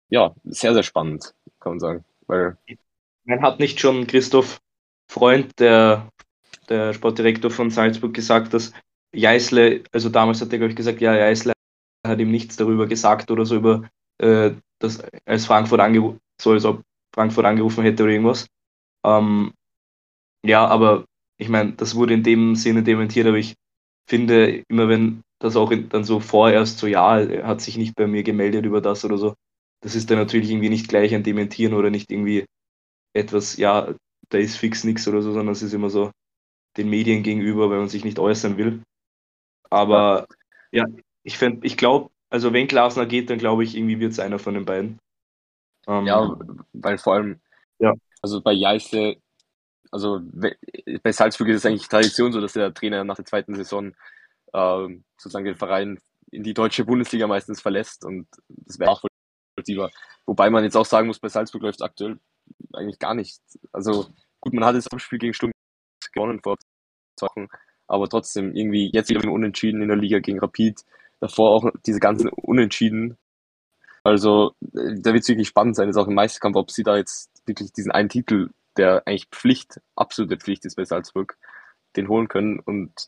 ja, 0.09 0.33
sehr, 0.43 0.73
sehr 0.73 0.83
spannend, 0.83 1.33
kann 1.59 1.73
man 1.73 1.79
sagen. 1.79 2.05
Weil 2.27 2.57
man 3.27 3.41
hat 3.41 3.59
nicht 3.59 3.79
schon 3.79 4.07
Christoph 4.07 4.59
Freund, 5.11 5.59
der, 5.59 6.09
der 6.69 6.93
Sportdirektor 6.93 7.51
von 7.51 7.69
Salzburg, 7.69 8.13
gesagt, 8.13 8.53
dass 8.53 8.73
Jeißle, 9.13 9.83
also 9.91 10.09
damals 10.09 10.41
hat 10.41 10.51
er, 10.51 10.57
glaube 10.57 10.71
ich, 10.71 10.75
gesagt, 10.75 11.01
ja, 11.01 11.15
Jeißle 11.15 11.53
hat 12.05 12.19
ihm 12.19 12.31
nichts 12.31 12.55
darüber 12.55 12.87
gesagt 12.87 13.29
oder 13.31 13.45
so 13.45 13.55
über 13.55 13.89
äh, 14.19 14.51
das 14.79 15.03
als 15.25 15.45
Frankfurt 15.45 15.79
angerufen, 15.79 16.19
so 16.41 16.51
als 16.51 16.65
ob 16.65 16.81
Frankfurt 17.13 17.45
angerufen 17.45 17.83
hätte 17.83 18.03
oder 18.03 18.13
irgendwas. 18.13 18.47
Ähm, 19.05 19.53
ja, 20.45 20.65
aber 20.67 21.05
ich 21.37 21.49
meine, 21.49 21.73
das 21.73 21.95
wurde 21.95 22.13
in 22.13 22.23
dem 22.23 22.55
Sinne 22.55 22.83
dementiert, 22.83 23.27
aber 23.27 23.37
ich 23.37 23.55
finde, 24.09 24.63
immer 24.69 24.87
wenn 24.89 25.21
das 25.39 25.55
auch 25.55 25.71
in, 25.71 25.89
dann 25.89 26.03
so 26.03 26.19
vorerst 26.19 26.79
so, 26.79 26.87
ja, 26.87 27.19
er 27.19 27.47
hat 27.47 27.61
sich 27.61 27.77
nicht 27.77 27.95
bei 27.95 28.07
mir 28.07 28.23
gemeldet 28.23 28.65
über 28.65 28.81
das 28.81 29.03
oder 29.05 29.17
so, 29.17 29.35
das 29.81 29.95
ist 29.95 30.09
dann 30.09 30.17
natürlich 30.17 30.49
irgendwie 30.49 30.69
nicht 30.69 30.87
gleich 30.87 31.13
ein 31.13 31.23
Dementieren 31.23 31.73
oder 31.73 31.89
nicht 31.89 32.11
irgendwie 32.11 32.45
etwas, 33.17 33.57
ja, 33.57 33.93
da 34.29 34.37
ist 34.37 34.57
fix 34.57 34.83
nichts 34.83 35.07
oder 35.07 35.21
so, 35.21 35.31
sondern 35.31 35.53
es 35.53 35.61
ist 35.61 35.73
immer 35.73 35.89
so 35.89 36.11
den 36.77 36.89
Medien 36.89 37.23
gegenüber, 37.23 37.69
wenn 37.69 37.79
man 37.79 37.89
sich 37.89 38.05
nicht 38.05 38.19
äußern 38.19 38.57
will. 38.57 38.83
Aber 39.69 40.27
ja, 40.71 40.85
ja 40.85 40.95
ich, 41.23 41.41
ich 41.41 41.77
glaube, 41.77 42.11
also 42.29 42.53
wenn 42.53 42.67
Glasner 42.67 43.05
geht, 43.05 43.29
dann 43.29 43.39
glaube 43.39 43.63
ich, 43.63 43.75
irgendwie 43.75 43.99
wird 43.99 44.11
es 44.11 44.19
einer 44.19 44.39
von 44.39 44.53
den 44.53 44.65
beiden. 44.65 44.99
Ähm, 45.87 46.05
ja, 46.05 46.37
weil 46.73 46.97
vor 46.97 47.13
allem, 47.13 47.39
ja. 47.79 47.93
also 48.21 48.41
bei 48.41 48.53
Jeißle, 48.53 49.17
also 49.91 50.19
bei 51.01 51.11
Salzburg 51.11 51.47
ist 51.47 51.57
es 51.57 51.65
eigentlich 51.65 51.87
Tradition 51.87 52.31
so, 52.31 52.41
dass 52.41 52.53
der 52.53 52.73
Trainer 52.73 53.03
nach 53.03 53.15
der 53.15 53.25
zweiten 53.25 53.55
Saison 53.55 53.93
äh, 54.53 54.87
sozusagen 55.17 55.45
den 55.45 55.55
Verein 55.55 55.99
in 56.29 56.43
die 56.43 56.53
deutsche 56.53 56.83
Bundesliga 56.83 57.25
meistens 57.25 57.61
verlässt 57.61 58.03
und 58.03 58.27
das 58.49 58.79
wäre 58.79 58.91
auch 58.91 59.01
nachvollziehbar. 59.55 59.91
Wobei 60.25 60.49
man 60.49 60.65
jetzt 60.65 60.75
auch 60.75 60.85
sagen 60.85 61.07
muss, 61.07 61.19
bei 61.19 61.29
Salzburg 61.29 61.61
läuft 61.61 61.79
es 61.79 61.85
aktuell 61.85 62.19
eigentlich 62.73 62.99
gar 62.99 63.13
nicht. 63.13 63.39
Also 63.71 64.07
gut, 64.39 64.53
man 64.53 64.65
hat 64.65 64.75
das 64.75 64.87
Spiel 64.97 65.19
gegen 65.19 65.33
Sturm 65.33 65.51
gewonnen 66.13 66.39
vor 66.41 66.57
zwei 67.17 67.27
Wochen, 67.27 67.47
aber 67.87 68.07
trotzdem 68.09 68.55
irgendwie 68.55 68.89
jetzt 68.93 69.09
wieder 69.09 69.29
Unentschieden 69.31 69.81
in 69.81 69.87
der 69.87 69.97
Liga 69.97 70.19
gegen 70.19 70.39
Rapid, 70.39 70.83
davor 71.19 71.51
auch 71.51 71.71
diese 71.85 71.99
ganzen 71.99 72.29
Unentschieden. 72.29 73.17
Also 74.03 74.53
da 74.61 75.13
wird 75.13 75.23
es 75.23 75.27
wirklich 75.27 75.49
spannend 75.49 75.75
sein, 75.75 75.87
jetzt 75.87 75.97
auch 75.97 76.07
im 76.07 76.13
Meisterkampf, 76.13 76.55
ob 76.55 76.71
sie 76.71 76.83
da 76.83 76.97
jetzt 76.97 77.29
wirklich 77.45 77.73
diesen 77.73 77.91
einen 77.91 78.09
Titel, 78.09 78.51
der 78.77 79.03
eigentlich 79.05 79.27
Pflicht, 79.31 79.81
absolute 79.95 80.37
Pflicht 80.37 80.65
ist 80.65 80.75
bei 80.75 80.85
Salzburg, 80.85 81.37
den 81.95 82.07
holen 82.07 82.27
können 82.27 82.59
und 82.59 83.07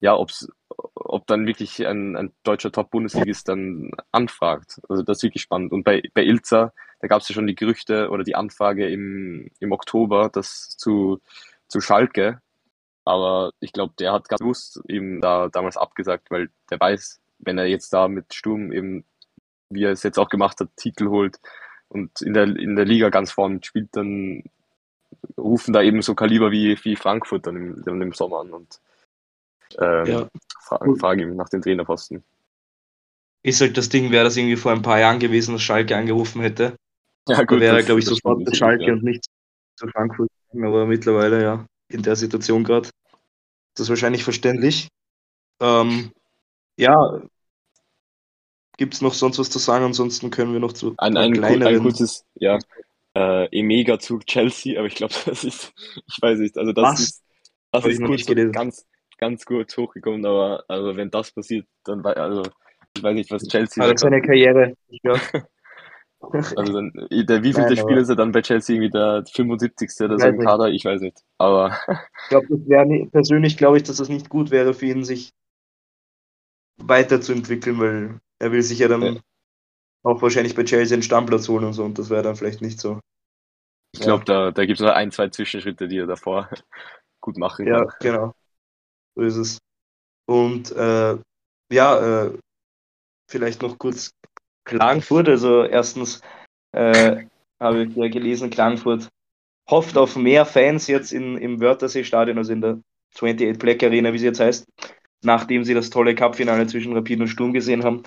ja, 0.00 0.16
ob's, 0.16 0.48
ob 0.94 1.26
dann 1.26 1.46
wirklich 1.46 1.86
ein, 1.86 2.16
ein 2.16 2.32
deutscher 2.42 2.72
Top-Bundesligist 2.72 3.48
dann 3.48 3.90
anfragt. 4.12 4.80
Also 4.88 5.02
das 5.02 5.18
ist 5.18 5.22
wirklich 5.22 5.42
spannend. 5.42 5.72
Und 5.72 5.84
bei, 5.84 6.02
bei 6.14 6.24
Ilza, 6.24 6.72
da 7.00 7.08
gab 7.08 7.22
es 7.22 7.28
ja 7.28 7.34
schon 7.34 7.46
die 7.46 7.54
Gerüchte 7.54 8.10
oder 8.10 8.24
die 8.24 8.36
Anfrage 8.36 8.88
im, 8.88 9.50
im 9.58 9.72
Oktober, 9.72 10.30
dass 10.32 10.76
zu, 10.76 11.20
zu 11.68 11.80
Schalke 11.80 12.40
aber 13.04 13.52
ich 13.60 13.72
glaube, 13.72 13.94
der 13.98 14.12
hat 14.12 14.28
ganz 14.28 14.40
bewusst 14.40 14.80
eben 14.88 15.20
da 15.20 15.48
damals 15.48 15.76
abgesagt, 15.76 16.30
weil 16.30 16.50
der 16.70 16.78
weiß, 16.78 17.20
wenn 17.38 17.58
er 17.58 17.66
jetzt 17.66 17.92
da 17.92 18.08
mit 18.08 18.34
Sturm 18.34 18.72
eben, 18.72 19.04
wie 19.70 19.84
er 19.84 19.92
es 19.92 20.02
jetzt 20.02 20.18
auch 20.18 20.28
gemacht 20.28 20.60
hat, 20.60 20.68
Titel 20.76 21.08
holt 21.08 21.40
und 21.88 22.20
in 22.20 22.34
der, 22.34 22.44
in 22.44 22.76
der 22.76 22.84
Liga 22.84 23.08
ganz 23.08 23.32
vorne 23.32 23.60
spielt, 23.62 23.88
dann 23.96 24.44
rufen 25.36 25.72
da 25.72 25.82
eben 25.82 26.02
so 26.02 26.14
Kaliber 26.14 26.50
wie, 26.50 26.78
wie 26.84 26.96
Frankfurt 26.96 27.46
dann 27.46 27.56
im, 27.56 27.84
dann 27.84 28.00
im 28.00 28.12
Sommer 28.12 28.40
an 28.40 28.50
und 28.50 28.80
ähm, 29.78 30.06
Ja. 30.06 30.28
fragen, 30.60 30.96
fragen 30.96 31.20
ihn 31.20 31.36
nach 31.36 31.48
den 31.48 31.62
Trainerposten. 31.62 32.22
Ist 33.42 33.60
halt 33.60 33.76
das 33.76 33.88
Ding, 33.88 34.12
wäre 34.12 34.24
das 34.24 34.36
irgendwie 34.36 34.56
vor 34.56 34.72
ein 34.72 34.82
paar 34.82 35.00
Jahren 35.00 35.18
gewesen, 35.18 35.54
dass 35.54 35.62
Schalke 35.62 35.96
angerufen 35.96 36.42
hätte. 36.42 36.76
Ja, 37.28 37.44
Da 37.44 37.60
wäre 37.60 37.82
glaube 37.84 38.00
ich, 38.00 38.06
sofort 38.06 38.38
zu 38.38 38.44
natürlich, 38.44 38.58
Schalke 38.58 38.84
ja. 38.86 38.92
und 38.92 39.02
nicht 39.02 39.24
zu 39.76 39.86
Frankfurt. 39.88 40.30
Aber 40.52 40.86
mittlerweile, 40.86 41.42
ja, 41.42 41.66
in 41.88 42.02
der 42.02 42.16
Situation 42.16 42.64
gerade, 42.64 42.88
ist 42.88 43.78
das 43.78 43.88
wahrscheinlich 43.88 44.24
verständlich. 44.24 44.88
Ähm, 45.60 46.12
ja, 46.76 47.20
gibt 48.80 48.94
es 48.94 49.02
noch 49.02 49.12
sonst 49.12 49.38
was 49.38 49.50
zu 49.50 49.58
sagen? 49.58 49.84
Ansonsten 49.84 50.30
können 50.30 50.54
wir 50.54 50.60
noch 50.60 50.72
zu 50.72 50.94
Ein, 50.96 51.16
ein, 51.16 51.34
kleineren. 51.34 51.76
ein 51.76 51.82
kurzes, 51.82 52.24
ja, 52.34 52.58
äh, 53.14 53.46
Emega 53.56 53.98
zu 53.98 54.18
Chelsea, 54.20 54.78
aber 54.78 54.86
ich 54.86 54.94
glaube, 54.94 55.14
das 55.26 55.44
ist, 55.44 55.72
ich 56.06 56.18
weiß 56.20 56.38
nicht, 56.38 56.56
also 56.56 56.72
das 56.72 56.84
Was? 56.84 57.00
ist, 57.00 57.22
das 57.72 57.82
Hab 57.84 57.90
ich 57.90 58.00
ist 58.00 58.06
kurz 58.06 58.52
ganz, 58.52 58.86
ganz 59.18 59.44
kurz 59.44 59.76
hochgekommen, 59.76 60.24
aber 60.24 60.64
also 60.66 60.96
wenn 60.96 61.10
das 61.10 61.30
passiert, 61.30 61.66
dann 61.84 62.04
also 62.04 62.42
ich 62.96 63.02
weiß 63.02 63.14
nicht, 63.14 63.30
was 63.30 63.42
Chelsea 63.46 63.86
da 63.86 63.96
seine. 63.96 64.22
Karriere. 64.22 64.74
Ja. 64.88 65.12
Also 66.56 66.72
dann, 66.72 66.92
der 67.10 67.42
wievielte 67.42 67.76
Spieler 67.76 68.00
ist 68.02 68.08
er 68.10 68.16
dann 68.16 68.32
bei 68.32 68.42
Chelsea 68.42 68.76
irgendwie 68.76 68.90
der 68.90 69.24
75. 69.32 70.04
oder 70.04 70.18
so 70.18 70.28
im 70.28 70.36
nicht. 70.36 70.44
Kader? 70.44 70.68
Ich 70.68 70.84
weiß 70.84 71.00
nicht. 71.00 71.18
Aber 71.38 71.78
Ich 72.22 72.28
glaube, 72.28 72.46
das 72.48 72.68
wäre 72.68 73.06
persönlich 73.10 73.56
glaube 73.56 73.76
ich, 73.76 73.82
dass 73.82 73.96
das 73.96 74.08
nicht 74.08 74.28
gut 74.28 74.50
wäre 74.50 74.72
für 74.74 74.86
ihn, 74.86 75.04
sich 75.04 75.32
weiterzuentwickeln, 76.78 77.78
weil 77.78 78.20
er 78.38 78.52
will 78.52 78.62
sich 78.62 78.78
ja 78.78 78.88
dann 78.88 79.02
Ja. 79.02 79.20
auch 80.02 80.22
wahrscheinlich 80.22 80.54
bei 80.54 80.64
Chelsea 80.64 80.94
einen 80.94 81.02
Stammplatz 81.02 81.48
holen 81.48 81.64
und 81.64 81.72
so 81.74 81.84
und 81.84 81.98
das 81.98 82.10
wäre 82.10 82.22
dann 82.22 82.36
vielleicht 82.36 82.62
nicht 82.62 82.80
so. 82.80 83.00
ich 83.92 84.00
glaube, 84.00 84.24
da, 84.24 84.50
da 84.50 84.64
gibt 84.64 84.80
es 84.80 84.84
noch 84.86 84.92
ein, 84.94 85.10
zwei 85.10 85.28
Zwischenschritte, 85.28 85.88
die 85.88 85.98
er 85.98 86.06
davor 86.06 86.48
gut 87.20 87.36
machen 87.38 87.66
Ja, 87.66 87.84
kann. 87.84 87.94
genau. 88.00 88.32
So 89.16 89.22
ist 89.22 89.36
es. 89.36 89.58
Und 90.26 90.70
äh, 90.72 91.18
ja, 91.72 92.26
äh, 92.26 92.38
vielleicht 93.30 93.62
noch 93.62 93.78
kurz 93.78 94.12
Klagenfurt. 94.70 95.28
Also 95.28 95.64
erstens 95.64 96.20
äh, 96.72 97.24
habe 97.60 97.84
ich 97.84 97.96
ja 97.96 98.08
gelesen, 98.08 98.50
Klagenfurt 98.50 99.08
hofft 99.68 99.96
auf 99.96 100.16
mehr 100.16 100.46
Fans 100.46 100.86
jetzt 100.86 101.12
in, 101.12 101.36
im 101.36 101.60
Wörthersee-Stadion, 101.60 102.38
also 102.38 102.52
in 102.52 102.60
der 102.60 102.80
28 103.14 103.58
Black 103.58 103.82
Arena, 103.82 104.12
wie 104.12 104.18
sie 104.18 104.26
jetzt 104.26 104.40
heißt, 104.40 104.66
nachdem 105.22 105.64
sie 105.64 105.74
das 105.74 105.90
tolle 105.90 106.14
Cup-Finale 106.14 106.66
zwischen 106.66 106.94
Rapid 106.94 107.20
und 107.20 107.28
Sturm 107.28 107.52
gesehen 107.52 107.84
haben. 107.84 108.02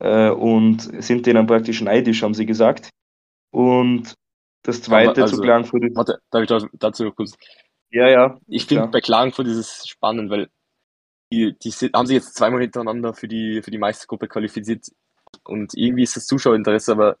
Äh, 0.00 0.30
und 0.30 1.02
sind 1.02 1.26
denen 1.26 1.46
praktisch 1.46 1.80
neidisch, 1.80 2.22
haben 2.22 2.34
sie 2.34 2.46
gesagt. 2.46 2.90
Und 3.50 4.14
das 4.62 4.82
zweite 4.82 5.22
also- 5.22 5.36
zu 5.36 5.42
Klagenfurt 5.42 5.84
ist, 5.84 5.96
Warte, 5.96 6.18
darf 6.30 6.42
ich 6.42 6.48
da- 6.48 6.68
dazu 6.72 7.04
noch 7.04 7.16
kurz 7.16 7.34
ja, 7.90 8.08
ja, 8.08 8.38
Ich 8.46 8.66
finde 8.66 8.88
bei 8.88 9.00
Klagenfurt 9.00 9.46
ist 9.46 9.56
es 9.56 9.88
spannend, 9.88 10.30
weil 10.30 10.48
die, 11.32 11.56
die 11.58 11.70
haben 11.70 12.06
sich 12.06 12.16
jetzt 12.16 12.34
zweimal 12.34 12.60
hintereinander 12.60 13.14
für 13.14 13.28
die, 13.28 13.62
für 13.62 13.70
die 13.70 13.78
Meistergruppe 13.78 14.28
qualifiziert 14.28 14.84
und 15.44 15.74
irgendwie 15.74 16.02
ist 16.02 16.16
das 16.16 16.26
Zuschauerinteresse 16.26 16.92
aber 16.92 17.16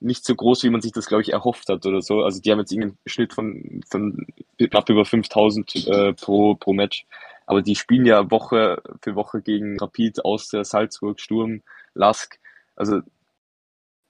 nicht 0.00 0.24
so 0.24 0.34
groß, 0.34 0.62
wie 0.62 0.70
man 0.70 0.80
sich 0.80 0.92
das, 0.92 1.06
glaube 1.06 1.22
ich, 1.22 1.32
erhofft 1.32 1.68
hat 1.68 1.84
oder 1.84 2.02
so. 2.02 2.22
Also 2.22 2.40
die 2.40 2.50
haben 2.50 2.60
jetzt 2.60 2.72
irgendeinen 2.72 2.98
Schnitt 3.06 3.32
von, 3.32 3.80
von 3.90 4.26
knapp 4.58 4.88
über 4.88 5.04
5000 5.04 5.86
äh, 5.86 6.12
pro, 6.12 6.54
pro 6.54 6.72
Match. 6.72 7.06
Aber 7.46 7.62
die 7.62 7.74
spielen 7.74 8.06
ja 8.06 8.30
Woche 8.30 8.82
für 9.02 9.14
Woche 9.14 9.40
gegen 9.42 9.78
Rapid, 9.78 10.24
Austria, 10.24 10.64
Salzburg, 10.64 11.18
Sturm, 11.18 11.62
Lask. 11.94 12.38
Also 12.76 13.00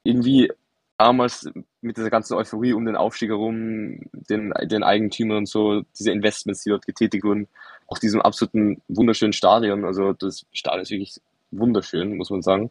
irgendwie 0.02 0.52
damals 0.98 1.48
mit 1.80 1.96
dieser 1.96 2.10
ganzen 2.10 2.34
Euphorie 2.34 2.72
um 2.72 2.84
den 2.84 2.96
Aufstieg 2.96 3.30
herum, 3.30 4.00
den, 4.12 4.52
den 4.64 4.82
Eigentümern 4.82 5.38
und 5.38 5.48
so, 5.48 5.82
diese 5.98 6.10
Investments, 6.10 6.64
die 6.64 6.70
dort 6.70 6.84
getätigt 6.84 7.24
wurden, 7.24 7.46
auch 7.86 7.98
diesem 7.98 8.20
absoluten 8.20 8.82
wunderschönen 8.88 9.32
Stadion. 9.32 9.84
Also 9.84 10.12
das 10.12 10.44
Stadion 10.52 10.82
ist 10.82 10.90
wirklich 10.90 11.20
wunderschön, 11.52 12.16
muss 12.16 12.30
man 12.30 12.42
sagen. 12.42 12.70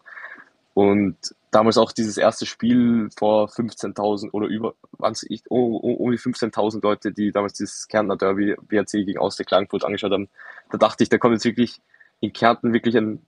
Und 0.78 1.18
damals 1.50 1.80
auch 1.80 1.92
dieses 1.92 2.18
erste 2.18 2.46
Spiel 2.46 3.10
vor 3.18 3.50
15.000 3.50 4.30
oder 4.32 4.46
über, 4.46 4.76
waren 4.92 5.14
es 5.14 5.28
echt, 5.28 5.48
oh, 5.50 5.80
oh, 5.82 5.94
um 5.94 6.12
die 6.12 6.20
15.000 6.20 6.84
Leute, 6.84 7.12
die 7.12 7.32
damals 7.32 7.54
dieses 7.54 7.88
Kärntner 7.88 8.16
Derby 8.16 8.56
BRC 8.62 8.92
gegen 9.04 9.18
Austria 9.18 9.44
Klagenfurt 9.44 9.84
angeschaut 9.84 10.12
haben. 10.12 10.30
Da 10.70 10.78
dachte 10.78 11.02
ich, 11.02 11.10
da 11.10 11.18
kommt 11.18 11.34
jetzt 11.34 11.46
wirklich 11.46 11.82
in 12.20 12.32
Kärnten 12.32 12.74
wirklich 12.74 12.96
ein, 12.96 13.26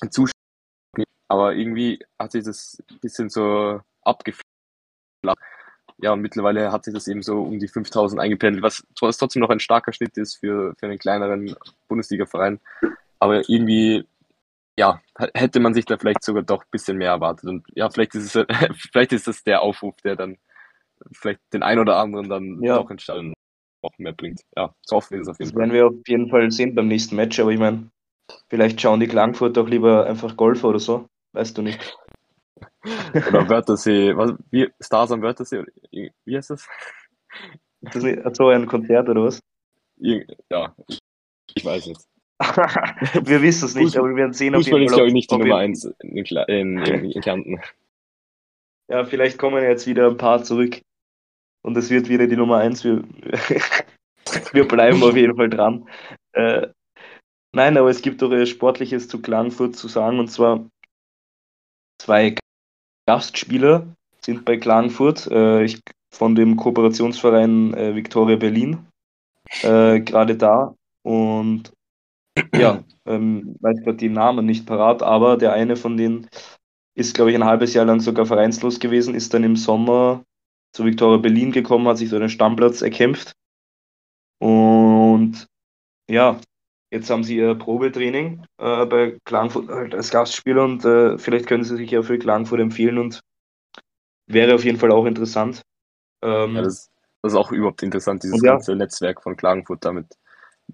ein 0.00 0.10
Zuschauer. 0.10 0.32
Aber 1.28 1.54
irgendwie 1.54 2.02
hat 2.18 2.32
sich 2.32 2.44
das 2.44 2.82
ein 2.92 2.98
bisschen 3.00 3.28
so 3.28 3.82
abgeflacht. 4.00 4.42
Ja, 5.98 6.14
und 6.14 6.22
mittlerweile 6.22 6.72
hat 6.72 6.86
sich 6.86 6.94
das 6.94 7.08
eben 7.08 7.22
so 7.22 7.42
um 7.42 7.58
die 7.58 7.68
5000 7.68 8.22
eingependelt, 8.22 8.62
was 8.62 8.86
was 9.02 9.18
trotzdem 9.18 9.42
noch 9.42 9.50
ein 9.50 9.60
starker 9.60 9.92
Schnitt 9.92 10.16
ist 10.16 10.36
für, 10.36 10.74
für 10.78 10.86
einen 10.86 10.98
kleineren 10.98 11.54
Bundesliga-Verein. 11.88 12.58
Aber 13.18 13.46
irgendwie, 13.50 14.06
ja, 14.78 15.00
hätte 15.34 15.58
man 15.58 15.74
sich 15.74 15.84
da 15.86 15.98
vielleicht 15.98 16.22
sogar 16.22 16.44
doch 16.44 16.62
ein 16.62 16.70
bisschen 16.70 16.98
mehr 16.98 17.10
erwartet. 17.10 17.50
Und 17.50 17.66
ja, 17.74 17.90
vielleicht 17.90 18.14
ist 18.14 18.36
es, 18.36 18.46
vielleicht 18.92 19.12
ist 19.12 19.26
das 19.26 19.42
der 19.42 19.60
Aufruf, 19.62 19.96
der 20.04 20.14
dann 20.14 20.38
vielleicht 21.12 21.40
den 21.52 21.64
einen 21.64 21.80
oder 21.80 21.96
anderen 21.96 22.28
dann 22.28 22.62
Ja. 22.62 22.76
doch 22.76 22.90
ins 22.90 23.02
Stadion 23.02 23.34
noch 23.82 23.98
mehr 23.98 24.12
bringt. 24.12 24.40
Ja, 24.56 24.72
so 24.82 24.96
hoffen 24.96 25.14
wir 25.14 25.22
es 25.22 25.28
auf 25.28 25.38
jeden 25.40 25.50
Das 25.50 25.52
Fall. 25.52 25.60
werden 25.62 25.72
wir 25.72 25.86
auf 25.88 25.94
jeden 26.06 26.28
Fall 26.30 26.50
sehen 26.52 26.76
beim 26.76 26.86
nächsten 26.86 27.16
Match, 27.16 27.40
aber 27.40 27.50
ich 27.50 27.58
meine, 27.58 27.90
vielleicht 28.48 28.80
schauen 28.80 29.00
die 29.00 29.08
Klagenfurt 29.08 29.58
auch 29.58 29.68
lieber 29.68 30.06
einfach 30.06 30.36
Golf 30.36 30.62
oder 30.62 30.78
so. 30.78 31.06
Weißt 31.32 31.58
du 31.58 31.62
nicht. 31.62 31.96
Oder 32.84 32.84
Wörthersee, 33.48 34.16
was, 34.16 34.32
wie, 34.50 34.70
Stars 34.80 35.10
am 35.10 35.22
Wörthersee, 35.22 35.58
oder 35.58 35.72
wie 35.90 36.36
heißt 36.36 36.50
das? 36.50 36.68
Ist 37.82 37.94
das 37.96 38.02
nicht 38.04 38.36
so 38.36 38.48
ein 38.48 38.66
Konzert 38.66 39.08
oder 39.08 39.24
was? 39.24 39.40
Ja, 39.96 40.74
ich 41.54 41.64
weiß 41.64 41.86
nicht. 41.86 42.00
wir 43.24 43.42
wissen 43.42 43.64
es 43.66 43.74
nicht, 43.74 43.94
Fußball- 43.94 43.98
aber 43.98 44.08
wir 44.10 44.16
werden 44.16 44.32
sehen 44.32 44.54
auf 44.54 44.62
Fußball 44.62 44.82
ist, 44.82 44.92
glaube 44.92 45.08
ich, 45.08 45.12
nicht 45.14 45.30
die 45.30 45.34
ob- 45.34 45.40
ob 45.40 45.46
Nummer 45.46 45.58
wir- 45.58 45.64
eins 45.64 45.84
in, 46.00 46.24
Kla- 46.24 46.46
in, 46.48 46.78
in, 46.78 47.10
in 47.10 47.20
Kärnten. 47.20 47.60
Ja, 48.90 49.04
vielleicht 49.04 49.38
kommen 49.38 49.62
jetzt 49.62 49.86
wieder 49.86 50.06
ein 50.08 50.16
paar 50.16 50.42
zurück 50.44 50.80
und 51.62 51.76
es 51.76 51.90
wird 51.90 52.08
wieder 52.08 52.26
die 52.26 52.36
Nummer 52.36 52.58
eins. 52.58 52.84
Wir, 52.84 53.02
wir 54.52 54.66
bleiben 54.68 55.02
auf 55.02 55.16
jeden 55.16 55.36
Fall 55.36 55.50
dran. 55.50 55.88
Äh, 56.32 56.68
nein, 57.54 57.76
aber 57.76 57.90
es 57.90 58.00
gibt 58.02 58.22
doch 58.22 58.32
Sportliches 58.46 59.08
zu 59.08 59.20
Klagenfurt 59.20 59.76
zu 59.76 59.88
sagen 59.88 60.18
und 60.20 60.28
zwar 60.28 60.64
zwei 62.00 62.36
Gastspieler 63.06 63.86
sind 64.24 64.44
bei 64.44 64.56
Klagenfurt 64.56 65.26
äh, 65.30 65.64
ich, 65.64 65.80
von 66.14 66.34
dem 66.34 66.56
Kooperationsverein 66.56 67.74
äh, 67.74 67.94
Victoria 67.94 68.36
Berlin 68.36 68.86
äh, 69.62 70.00
gerade 70.00 70.36
da 70.36 70.74
und 71.02 71.72
ja, 72.54 72.84
ähm, 73.06 73.56
weiß 73.60 73.82
gerade 73.82 73.96
die 73.96 74.08
Namen 74.08 74.46
nicht 74.46 74.66
parat, 74.66 75.02
aber 75.02 75.36
der 75.36 75.52
eine 75.52 75.76
von 75.76 75.96
denen 75.96 76.28
ist, 76.94 77.14
glaube 77.14 77.30
ich, 77.30 77.36
ein 77.36 77.44
halbes 77.44 77.74
Jahr 77.74 77.84
lang 77.84 78.00
sogar 78.00 78.26
vereinslos 78.26 78.80
gewesen, 78.80 79.14
ist 79.14 79.32
dann 79.32 79.44
im 79.44 79.56
Sommer 79.56 80.24
zu 80.72 80.84
Viktoria 80.84 81.18
Berlin 81.18 81.52
gekommen, 81.52 81.86
hat 81.88 81.98
sich 81.98 82.08
so 82.08 82.16
einen 82.16 82.28
Stammplatz 82.28 82.82
erkämpft. 82.82 83.34
Und 84.40 85.46
ja, 86.10 86.40
jetzt 86.90 87.10
haben 87.10 87.24
sie 87.24 87.36
ihr 87.36 87.54
Probetraining 87.54 88.44
äh, 88.58 88.86
bei 88.86 89.18
Klagenfurt 89.24 89.68
halt 89.68 89.94
als 89.94 90.10
Gastspieler 90.10 90.64
und 90.64 90.84
äh, 90.84 91.18
vielleicht 91.18 91.46
können 91.46 91.64
sie 91.64 91.76
sich 91.76 91.90
ja 91.90 92.02
für 92.02 92.18
Klagenfurt 92.18 92.60
empfehlen 92.60 92.98
und 92.98 93.20
wäre 94.26 94.54
auf 94.54 94.64
jeden 94.64 94.78
Fall 94.78 94.92
auch 94.92 95.06
interessant. 95.06 95.62
Ähm, 96.22 96.56
Ja, 96.56 96.62
das, 96.62 96.90
das 97.22 97.32
ist 97.32 97.38
auch 97.38 97.52
überhaupt 97.52 97.82
interessant, 97.82 98.22
dieses 98.22 98.42
ja. 98.42 98.52
ganze 98.52 98.74
Netzwerk 98.76 99.22
von 99.22 99.36
Klagenfurt 99.36 99.84
da 99.84 99.92
mit 99.92 100.06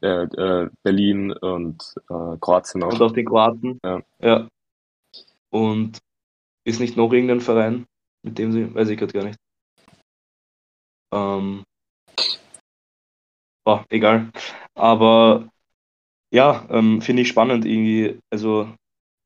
äh, 0.02 0.24
äh, 0.24 0.70
Berlin 0.83 1.33
und 1.33 1.94
äh, 2.11 2.37
Kroatien 2.40 2.83
und 2.83 2.94
auch. 2.94 3.00
auch 3.00 3.12
die 3.12 3.24
Kroaten. 3.24 3.78
Ja. 3.85 4.02
ja. 4.20 4.48
Und 5.50 5.98
ist 6.64 6.80
nicht 6.80 6.96
noch 6.96 7.12
irgendein 7.12 7.40
Verein, 7.40 7.87
mit 8.22 8.38
dem 8.38 8.52
sie, 8.52 8.74
weiß 8.74 8.88
ich 8.88 8.98
gerade 8.98 9.12
gar 9.12 9.24
nicht. 9.24 9.38
Ähm, 11.12 11.64
boah, 13.64 13.85
egal. 13.90 14.30
Aber 14.74 15.48
ja, 16.33 16.66
ähm, 16.70 17.00
finde 17.00 17.22
ich 17.22 17.28
spannend 17.28 17.64
irgendwie. 17.64 18.18
Also, 18.30 18.74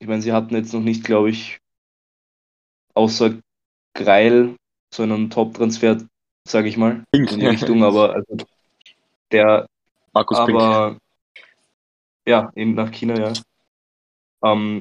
ich 0.01 0.09
meine, 0.09 0.21
sie 0.21 0.33
hatten 0.33 0.55
jetzt 0.55 0.75
noch 0.75 0.83
nicht, 0.83 1.05
glaube 1.05 1.31
ich, 1.31 1.59
außer 2.95 3.39
Greil 3.95 4.57
so 4.93 5.03
einen 5.03 5.31
Top-Transfer, 5.31 5.99
sage 6.47 6.69
ich 6.69 6.77
mal, 6.77 7.05
in 7.13 7.27
die 7.27 7.47
Richtung, 7.47 7.83
aber 7.83 8.15
also 8.15 8.37
der 9.33 9.67
Markus 10.13 10.45
Pink. 10.45 10.59
aber 10.59 10.99
ja, 12.27 12.53
eben 12.55 12.75
nach 12.75 12.91
China, 12.91 13.19
ja. 13.19 13.33
Ähm, 14.43 14.81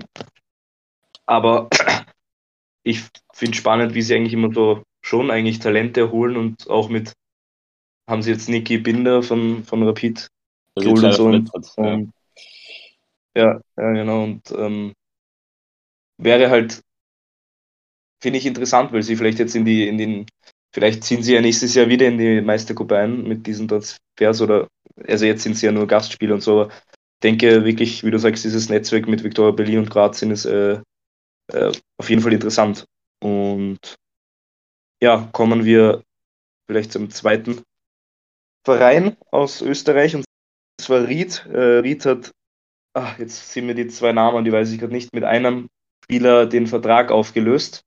aber 1.25 1.69
ich 2.83 3.03
finde 3.33 3.57
spannend, 3.57 3.93
wie 3.93 4.01
sie 4.01 4.15
eigentlich 4.15 4.33
immer 4.33 4.53
so 4.53 4.83
schon 5.01 5.31
eigentlich 5.31 5.59
Talente 5.59 6.11
holen 6.11 6.35
und 6.35 6.69
auch 6.69 6.89
mit, 6.89 7.13
haben 8.09 8.21
sie 8.21 8.31
jetzt 8.31 8.49
Niki 8.49 8.77
Binder 8.77 9.23
von, 9.23 9.63
von 9.63 9.83
Rapid 9.83 10.27
geholt 10.75 11.03
und 11.03 11.13
so. 11.13 11.23
verletzt 11.23 11.53
hat. 11.53 11.77
Ja. 11.77 11.93
Und, 11.93 12.11
ja, 13.35 13.61
ja, 13.77 13.91
genau. 13.91 14.23
Und 14.23 14.51
ähm, 14.51 14.93
wäre 16.17 16.49
halt, 16.49 16.81
finde 18.21 18.39
ich 18.39 18.45
interessant, 18.45 18.91
weil 18.91 19.03
sie 19.03 19.15
vielleicht 19.15 19.39
jetzt 19.39 19.55
in 19.55 19.65
die, 19.65 19.87
in 19.87 19.97
den 19.97 20.25
vielleicht 20.73 21.03
ziehen 21.03 21.23
sie 21.23 21.33
ja 21.33 21.41
nächstes 21.41 21.75
Jahr 21.75 21.87
wieder 21.87 22.07
in 22.07 22.17
die 22.17 22.41
Meistergruppe 22.41 22.97
ein 22.97 23.23
mit 23.23 23.47
diesen 23.47 23.67
Transfers 23.67 24.41
oder, 24.41 24.67
also 25.05 25.25
jetzt 25.25 25.43
sind 25.43 25.55
sie 25.55 25.65
ja 25.65 25.71
nur 25.71 25.87
Gastspieler 25.87 26.35
und 26.35 26.41
so, 26.41 26.61
aber 26.61 26.73
ich 26.73 27.21
denke 27.23 27.65
wirklich, 27.65 28.03
wie 28.03 28.11
du 28.11 28.19
sagst, 28.19 28.43
dieses 28.43 28.69
Netzwerk 28.69 29.07
mit 29.07 29.23
Viktoria 29.23 29.51
Berlin 29.51 29.79
und 29.79 29.89
Kroatien 29.89 30.31
ist 30.31 30.45
äh, 30.45 30.81
äh, 31.51 31.71
auf 31.97 32.09
jeden 32.09 32.21
Fall 32.21 32.33
interessant. 32.33 32.85
Und 33.21 33.95
ja, 35.01 35.29
kommen 35.31 35.65
wir 35.65 36.03
vielleicht 36.67 36.91
zum 36.91 37.09
zweiten 37.09 37.61
Verein 38.65 39.15
aus 39.31 39.61
Österreich 39.61 40.15
und 40.15 40.25
zwar 40.79 41.07
Ried. 41.07 41.45
Äh, 41.51 41.79
Ried 41.79 42.05
hat, 42.05 42.31
ach, 42.93 43.17
jetzt 43.19 43.51
sind 43.51 43.65
mir 43.65 43.75
die 43.75 43.87
zwei 43.87 44.11
Namen, 44.11 44.45
die 44.45 44.51
weiß 44.51 44.71
ich 44.71 44.79
gerade 44.79 44.93
nicht, 44.93 45.13
mit 45.13 45.23
einem 45.23 45.69
Spieler 46.03 46.45
den 46.45 46.67
Vertrag 46.67 47.11
aufgelöst 47.11 47.81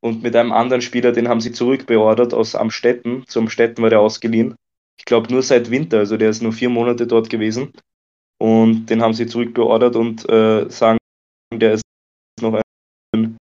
und 0.00 0.22
mit 0.22 0.36
einem 0.36 0.52
anderen 0.52 0.82
Spieler, 0.82 1.12
den 1.12 1.28
haben 1.28 1.40
sie 1.40 1.52
zurückbeordert 1.52 2.34
aus 2.34 2.54
Amstetten. 2.54 3.26
Zu 3.26 3.40
Amstetten 3.40 3.82
war 3.82 3.90
der 3.90 4.00
ausgeliehen. 4.00 4.56
Ich 4.98 5.04
glaube 5.04 5.32
nur 5.32 5.42
seit 5.42 5.70
Winter, 5.70 5.98
also 5.98 6.16
der 6.16 6.30
ist 6.30 6.42
nur 6.42 6.52
vier 6.52 6.68
Monate 6.68 7.06
dort 7.06 7.30
gewesen. 7.30 7.72
Und 8.38 8.86
den 8.86 9.02
haben 9.02 9.14
sie 9.14 9.26
zurückbeordert 9.26 9.96
und 9.96 10.28
äh, 10.28 10.68
sagen, 10.68 10.98
der 11.52 11.72
ist 11.72 11.82
noch 12.40 12.60
ein 13.14 13.36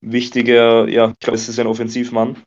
wichtiger, 0.00 0.88
ja, 0.88 1.10
ich 1.10 1.18
glaube, 1.18 1.36
es 1.36 1.48
ist 1.48 1.58
ein 1.58 1.66
Offensivmann. 1.66 2.42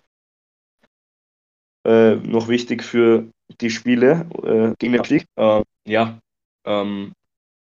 Äh, 1.86 2.15
noch 2.15 2.47
wichtig 2.47 2.84
für 2.84 3.28
die 3.60 3.69
Spiele 3.69 4.28
äh, 4.43 4.76
gegen 4.78 4.93
den 4.93 5.00
Abstieg. 5.00 5.26
Äh, 5.36 5.63
ja, 5.88 6.19
ähm, 6.65 7.13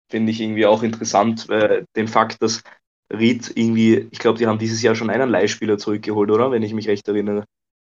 finde 0.09 0.31
ich 0.31 0.41
irgendwie 0.41 0.65
auch 0.65 0.83
interessant, 0.83 1.49
äh, 1.49 1.83
den 1.95 2.07
Fakt, 2.07 2.41
dass 2.41 2.63
Ried 3.11 3.51
irgendwie, 3.55 4.07
ich 4.11 4.19
glaube, 4.19 4.39
die 4.39 4.47
haben 4.47 4.59
dieses 4.59 4.81
Jahr 4.81 4.95
schon 4.95 5.09
einen 5.09 5.29
Leihspieler 5.29 5.77
zurückgeholt, 5.77 6.31
oder? 6.31 6.51
Wenn 6.51 6.63
ich 6.63 6.73
mich 6.73 6.87
recht 6.87 7.07
erinnere. 7.07 7.45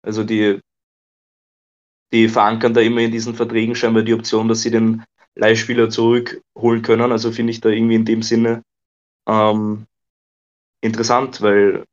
Also 0.03 0.25
die, 0.25 0.61
die 2.12 2.29
verankern 2.29 2.75
da 2.75 2.81
immer 2.81 3.01
in 3.01 3.11
diesen 3.11 3.35
Verträgen 3.35 3.75
scheinbar 3.75 4.03
die 4.03 4.14
Option, 4.14 4.48
dass 4.48 4.62
sie 4.62 4.70
den 4.70 5.03
Leihspieler 5.35 5.88
zurückholen 5.88 6.83
können. 6.83 7.11
Also 7.11 7.33
finde 7.33 7.53
ich 7.53 7.61
da 7.61 7.70
irgendwie 7.70 7.94
in 7.94 8.05
dem 8.05 8.22
Sinne 8.22 8.62
ähm, 9.27 9.87
interessant, 10.83 11.40
weil, 11.40 11.85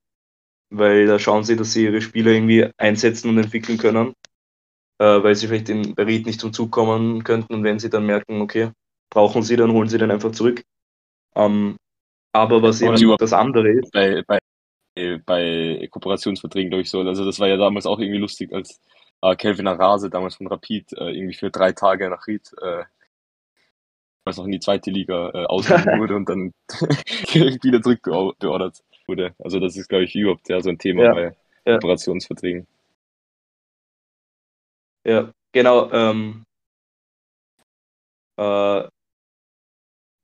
weil 0.70 1.08
da 1.08 1.20
schauen 1.20 1.44
sie, 1.44 1.56
dass 1.56 1.74
sie 1.74 1.86
ihre 1.86 2.02
Spieler 2.02 2.32
irgendwie 2.32 2.70
einsetzen 2.78 3.30
und 3.30 3.38
entwickeln 3.38 3.78
können, 3.78 4.14
äh, 5.00 5.24
weil 5.24 5.36
sie 5.36 5.48
vielleicht 5.48 5.70
in 5.70 5.94
Ried 5.94 6.26
nicht 6.26 6.42
zum 6.42 6.52
Zug 6.52 6.72
kommen 6.72 7.24
könnten 7.24 7.54
und 7.54 7.64
wenn 7.64 7.80
sie 7.80 7.90
dann 7.90 8.06
merken, 8.06 8.42
okay, 8.42 8.72
brauchen 9.10 9.42
sie, 9.42 9.56
dann 9.56 9.72
holen 9.72 9.88
sie 9.88 9.98
den 9.98 10.12
einfach 10.12 10.32
zurück. 10.32 10.62
Ähm, 11.36 11.78
aber 12.34 12.62
was 12.62 12.82
eben 12.82 13.16
das 13.18 13.34
andere 13.34 13.70
ist. 13.70 13.92
Bei, 13.92 14.24
bei, 14.28 14.40
bei 15.26 15.88
Kooperationsverträgen, 15.90 16.70
glaube 16.70 16.82
ich, 16.84 16.90
so. 16.90 17.00
Also, 17.02 17.26
das 17.26 17.40
war 17.40 17.48
ja 17.48 17.58
damals 17.58 17.86
auch 17.86 18.00
irgendwie 18.00 18.20
lustig, 18.20 18.54
als 18.54 18.80
äh, 19.22 19.36
Kelvin 19.36 19.68
Arase 19.68 20.10
damals 20.10 20.36
von 20.36 20.48
Rapid 20.48 20.94
äh, 20.94 21.12
irgendwie 21.12 21.36
für 21.36 21.52
drei 21.52 21.72
Tage 21.72 22.10
nach 22.10 22.28
Ried, 22.28 22.52
äh, 22.62 22.84
was 24.26 24.38
noch 24.38 24.46
in 24.46 24.52
die 24.52 24.60
zweite 24.60 24.92
Liga 24.92 25.30
äh, 25.30 25.46
wurde 26.00 26.16
und 26.16 26.30
dann 26.30 26.54
wieder 27.64 27.82
zurückbeordert 27.82 28.84
wurde. 29.08 29.34
Also, 29.40 29.60
das 29.60 29.76
ist, 29.78 29.90
glaube 29.90 30.06
ich, 30.06 30.16
überhaupt 30.16 30.50
ja 30.50 30.62
so 30.62 30.70
ein 30.70 30.78
Thema 30.78 31.04
ja, 31.04 31.14
bei 31.14 31.36
ja. 31.66 31.74
Kooperationsverträgen. 31.74 32.68
Ja, 35.06 35.32
genau. 35.52 35.92
Ähm, 35.92 36.46
äh, 38.38 38.88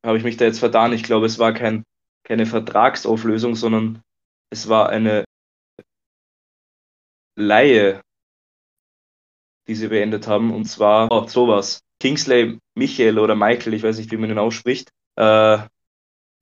habe 0.06 0.18
ich 0.18 0.24
mich 0.24 0.38
da 0.38 0.46
jetzt 0.46 0.60
vertan. 0.60 0.94
Ich 0.94 1.04
glaube, 1.04 1.26
es 1.26 1.40
war 1.40 1.54
kein 1.54 1.84
keine 2.26 2.46
Vertragsauflösung, 2.46 3.56
sondern 3.56 4.02
es 4.50 4.68
war 4.68 4.90
eine 4.90 5.24
Laie, 7.38 8.02
die 9.68 9.76
sie 9.76 9.88
beendet 9.88 10.28
haben. 10.28 10.54
Und 10.54 10.66
zwar 10.66 11.12
oh, 11.12 11.28
sowas. 11.28 11.82
Kingsley 12.00 12.60
Michael 12.76 13.20
oder 13.20 13.36
Michael, 13.36 13.74
ich 13.74 13.84
weiß 13.84 13.98
nicht, 13.98 14.12
wie 14.12 14.18
man 14.18 14.30
ihn 14.30 14.38
ausspricht, 14.38 14.92
äh, 15.16 15.60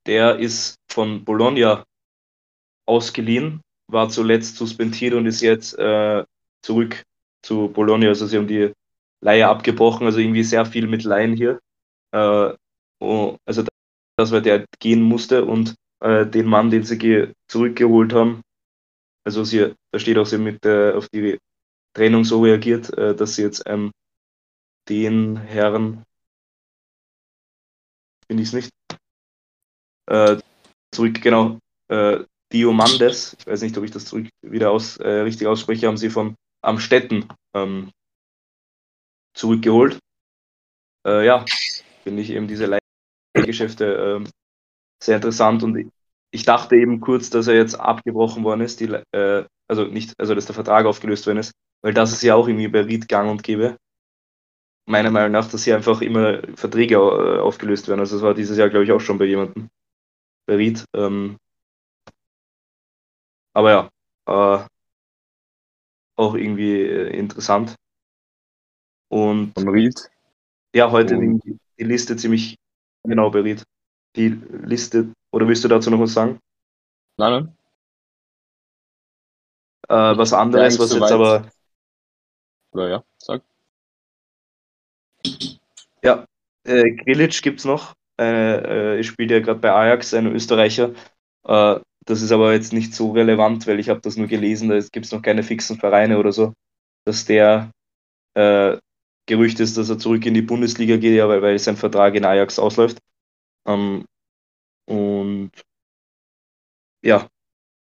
der 0.05 0.37
ist 0.39 0.75
von 0.89 1.23
Bologna 1.23 1.85
ausgeliehen, 2.85 3.61
war 3.87 4.09
zuletzt 4.09 4.57
suspendiert 4.57 5.13
und 5.13 5.25
ist 5.25 5.41
jetzt 5.41 5.77
äh, 5.77 6.25
zurück 6.61 7.03
zu 7.41 7.69
Bologna. 7.69 8.07
Also 8.07 8.27
sie 8.27 8.37
haben 8.37 8.47
die 8.47 8.73
Laie 9.21 9.47
abgebrochen, 9.47 10.05
also 10.05 10.19
irgendwie 10.19 10.43
sehr 10.43 10.65
viel 10.65 10.87
mit 10.87 11.03
Laien 11.03 11.35
hier. 11.35 11.59
Äh, 12.11 12.53
oh, 12.99 13.37
also 13.45 13.63
dass 14.17 14.31
er 14.31 14.41
der 14.41 14.65
gehen 14.79 15.01
musste 15.01 15.45
und 15.45 15.75
äh, 16.01 16.25
den 16.25 16.45
Mann, 16.45 16.69
den 16.69 16.83
sie 16.83 17.33
zurückgeholt 17.47 18.13
haben, 18.13 18.41
also 19.23 19.43
sie, 19.43 19.73
da 19.91 19.99
steht 19.99 20.17
auch, 20.17 20.25
sie 20.25 20.37
mit 20.37 20.65
äh, 20.65 20.91
auf 20.91 21.07
die 21.09 21.39
Trennung 21.93 22.23
so 22.23 22.41
reagiert, 22.41 22.95
äh, 22.97 23.15
dass 23.15 23.35
sie 23.35 23.43
jetzt 23.43 23.63
ähm, 23.65 23.91
den 24.89 25.37
Herrn, 25.37 26.03
finde 28.27 28.43
ich 28.43 28.49
es 28.49 28.53
nicht, 28.53 28.69
äh, 30.07 30.37
zurück, 30.91 31.21
genau, 31.21 31.59
äh, 31.89 32.23
Diomandes, 32.51 33.35
ich 33.39 33.47
weiß 33.47 33.61
nicht, 33.61 33.77
ob 33.77 33.83
ich 33.83 33.91
das 33.91 34.05
zurück 34.05 34.29
wieder 34.41 34.71
aus, 34.71 34.97
äh, 34.97 35.07
richtig 35.07 35.47
ausspreche, 35.47 35.87
haben 35.87 35.97
sie 35.97 36.09
von 36.09 36.35
Amstetten 36.61 37.27
ähm, 37.55 37.91
zurückgeholt. 39.33 39.97
Äh, 41.05 41.25
ja, 41.25 41.43
finde 42.03 42.21
ich 42.21 42.29
eben 42.29 42.47
diese 42.47 42.79
Geschäfte 43.33 43.85
ähm, 43.85 44.29
sehr 45.01 45.15
interessant 45.15 45.63
und 45.63 45.91
ich 46.31 46.43
dachte 46.43 46.75
eben 46.75 46.99
kurz, 46.99 47.29
dass 47.29 47.47
er 47.47 47.55
jetzt 47.55 47.75
abgebrochen 47.75 48.43
worden 48.43 48.61
ist, 48.61 48.79
die, 48.79 48.85
äh, 49.11 49.45
also 49.67 49.85
nicht, 49.85 50.13
also 50.19 50.35
dass 50.35 50.45
der 50.45 50.55
Vertrag 50.55 50.85
aufgelöst 50.85 51.25
worden 51.27 51.39
ist, 51.39 51.53
weil 51.83 51.93
das 51.93 52.13
ist 52.13 52.23
ja 52.23 52.33
auch 52.35 52.47
irgendwie 52.47 52.69
bei 52.69 52.81
Ried 52.81 53.07
gang 53.07 53.29
und 53.29 53.43
gäbe. 53.43 53.77
Meiner 54.85 55.11
Meinung 55.11 55.31
nach, 55.31 55.49
dass 55.49 55.63
hier 55.63 55.75
einfach 55.75 56.01
immer 56.01 56.41
Verträge 56.55 56.95
äh, 56.95 57.39
aufgelöst 57.39 57.87
werden. 57.87 57.99
Also 57.99 58.15
das 58.15 58.23
war 58.23 58.33
dieses 58.33 58.57
Jahr, 58.57 58.69
glaube 58.69 58.85
ich, 58.85 58.91
auch 58.91 58.99
schon 58.99 59.17
bei 59.17 59.25
jemandem. 59.25 59.69
Bei 60.45 60.55
Ried. 60.55 60.83
Ähm, 60.93 61.37
aber 63.53 63.71
ja, 63.71 63.89
äh, 64.27 64.67
auch 66.15 66.35
irgendwie 66.35 66.81
äh, 66.81 67.17
interessant. 67.17 67.75
Und 69.09 69.53
Von 69.53 69.69
Ried? 69.69 70.09
Ja, 70.73 70.89
heute 70.89 71.17
die, 71.17 71.59
die 71.77 71.83
Liste 71.83 72.15
ziemlich 72.15 72.57
genau 73.03 73.29
berät. 73.29 73.63
Die 74.15 74.29
Liste, 74.29 75.13
oder 75.31 75.47
willst 75.47 75.63
du 75.63 75.67
dazu 75.67 75.89
noch 75.89 75.99
was 75.99 76.13
sagen? 76.13 76.39
Nein, 77.17 77.31
nein. 77.31 77.57
Äh, 79.89 80.17
was 80.17 80.33
anderes, 80.33 80.79
was 80.79 80.93
jetzt 80.93 81.11
aber. 81.11 81.47
Ja, 82.73 82.87
ja, 82.87 83.03
sag. 83.17 83.41
Ja, 86.03 86.25
äh, 86.65 86.91
Grilic 86.91 87.41
gibt 87.41 87.59
es 87.59 87.65
noch. 87.65 87.95
Äh, 88.19 88.99
ich 88.99 89.07
spiele 89.07 89.35
ja 89.35 89.41
gerade 89.41 89.59
bei 89.59 89.71
Ajax, 89.71 90.13
ein 90.13 90.27
Österreicher. 90.27 90.93
Äh, 91.45 91.79
das 92.05 92.21
ist 92.21 92.31
aber 92.31 92.53
jetzt 92.53 92.73
nicht 92.73 92.93
so 92.93 93.11
relevant, 93.11 93.65
weil 93.67 93.79
ich 93.79 93.89
habe 93.89 94.01
das 94.01 94.17
nur 94.17 94.27
gelesen, 94.27 94.69
da 94.69 94.79
gibt 94.79 95.05
es 95.05 95.11
noch 95.11 95.21
keine 95.21 95.43
fixen 95.43 95.77
Vereine 95.77 96.17
oder 96.19 96.31
so, 96.33 96.53
dass 97.05 97.25
der 97.25 97.71
äh, 98.33 98.77
Gerücht 99.25 99.59
ist, 99.61 99.77
dass 99.77 99.89
er 99.89 99.97
zurück 99.99 100.25
in 100.25 100.33
die 100.33 100.41
Bundesliga 100.41 100.97
geht, 100.97 101.15
ja, 101.15 101.29
weil, 101.29 101.41
weil 101.41 101.57
sein 101.59 101.77
Vertrag 101.77 102.15
in 102.15 102.25
Ajax 102.25 102.59
ausläuft. 102.59 102.97
Ähm, 103.65 104.05
und 104.85 105.51
ja, 107.01 107.27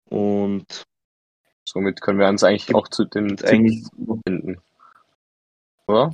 und 0.09 0.85
somit 1.65 2.01
können 2.01 2.19
wir 2.19 2.27
uns 2.27 2.43
eigentlich 2.43 2.73
auch 2.73 2.87
zu 2.87 3.05
den 3.05 3.39
eigentlich 3.43 3.83
finden. 4.27 4.57
Oder? 5.89 6.13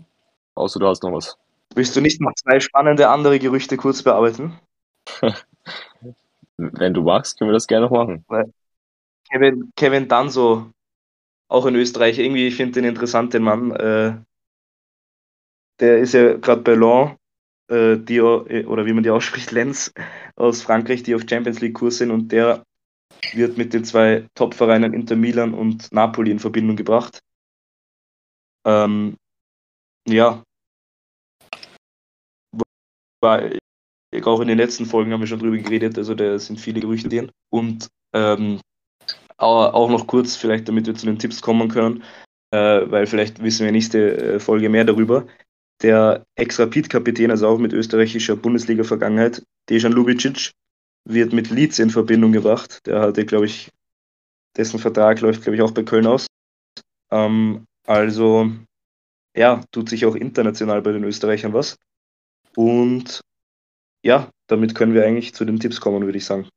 Außer 0.55 0.79
du 0.79 0.87
hast 0.87 1.03
noch 1.03 1.11
was. 1.11 1.37
Willst 1.75 1.95
du 1.95 2.01
nicht 2.01 2.21
noch 2.21 2.33
zwei 2.35 2.61
spannende 2.61 3.09
andere 3.09 3.39
Gerüchte 3.39 3.75
kurz 3.75 4.01
bearbeiten? 4.01 4.57
Wenn 6.57 6.93
du 6.93 7.01
magst, 7.01 7.37
können 7.37 7.49
wir 7.49 7.53
das 7.53 7.67
gerne 7.67 7.87
noch 7.87 7.91
machen. 7.91 8.25
Kevin, 9.29 9.73
Kevin 9.75 10.07
Danso, 10.07 10.71
auch 11.49 11.65
in 11.65 11.75
Österreich, 11.75 12.19
irgendwie, 12.19 12.47
ich 12.47 12.55
finde 12.55 12.79
den 12.79 12.85
interessant, 12.85 13.33
den 13.33 13.43
Mann. 13.43 13.71
Äh, 13.71 14.15
der 15.81 15.99
ist 15.99 16.13
ja 16.13 16.37
gerade 16.37 16.61
bei 16.61 16.75
Lens, 16.75 17.17
äh, 17.67 17.97
die, 17.97 18.17
äh, 18.17 18.65
oder 18.65 18.85
wie 18.85 18.93
man 18.93 19.03
die 19.03 19.09
ausspricht, 19.09 19.51
Lenz 19.51 19.93
aus 20.37 20.61
Frankreich, 20.61 21.03
die 21.03 21.15
auf 21.15 21.23
Champions 21.29 21.59
League 21.59 21.75
Kurs 21.75 21.97
sind 21.97 22.11
und 22.11 22.31
der 22.31 22.63
wird 23.33 23.57
mit 23.57 23.73
den 23.73 23.83
zwei 23.83 24.29
Top-Vereinen 24.35 24.93
Inter 24.93 25.17
Milan 25.17 25.53
und 25.53 25.91
Napoli 25.91 26.31
in 26.31 26.39
Verbindung 26.39 26.77
gebracht. 26.77 27.21
Ähm, 28.65 29.17
ja. 30.07 30.43
War, 33.21 33.49
auch 34.23 34.39
in 34.39 34.47
den 34.47 34.57
letzten 34.57 34.85
Folgen 34.85 35.11
haben 35.11 35.19
wir 35.19 35.27
schon 35.27 35.39
drüber 35.39 35.57
geredet, 35.57 35.97
also 35.97 36.15
da 36.15 36.39
sind 36.39 36.59
viele 36.59 36.79
Gerüchte 36.79 37.09
drin. 37.09 37.31
Und 37.49 37.87
ähm, 38.13 38.59
auch 39.37 39.89
noch 39.89 40.07
kurz, 40.07 40.35
vielleicht 40.35 40.67
damit 40.69 40.87
wir 40.87 40.95
zu 40.95 41.05
den 41.05 41.19
Tipps 41.19 41.41
kommen 41.41 41.67
können, 41.69 42.03
äh, 42.51 42.89
weil 42.89 43.07
vielleicht 43.07 43.43
wissen 43.43 43.65
wir 43.65 43.71
nächste 43.71 44.17
äh, 44.17 44.39
Folge 44.39 44.69
mehr 44.69 44.85
darüber 44.85 45.27
der 45.81 46.25
Ex-Rapid-Kapitän, 46.35 47.31
also 47.31 47.47
auch 47.47 47.57
mit 47.57 47.73
österreichischer 47.73 48.35
Bundesliga-Vergangenheit, 48.35 49.43
Dejan 49.69 49.91
Lubicic, 49.91 50.53
wird 51.07 51.33
mit 51.33 51.49
Leeds 51.49 51.79
in 51.79 51.89
Verbindung 51.89 52.31
gebracht. 52.31 52.85
Der 52.85 53.01
hatte, 53.01 53.25
glaube 53.25 53.45
ich, 53.45 53.69
dessen 54.57 54.79
Vertrag 54.79 55.21
läuft, 55.21 55.43
glaube 55.43 55.55
ich, 55.55 55.61
auch 55.61 55.71
bei 55.71 55.83
Köln 55.83 56.07
aus. 56.07 56.27
Ähm, 57.11 57.65
also, 57.85 58.51
ja, 59.35 59.61
tut 59.71 59.89
sich 59.89 60.05
auch 60.05 60.15
international 60.15 60.81
bei 60.81 60.91
den 60.91 61.03
Österreichern 61.03 61.53
was. 61.53 61.77
Und 62.55 63.21
ja, 64.01 64.29
damit 64.47 64.75
können 64.75 64.93
wir 64.93 65.05
eigentlich 65.05 65.35
zu 65.35 65.45
den 65.45 65.59
Tipps 65.59 65.81
kommen, 65.81 66.05
würde 66.05 66.17
ich 66.17 66.25
sagen. 66.25 66.49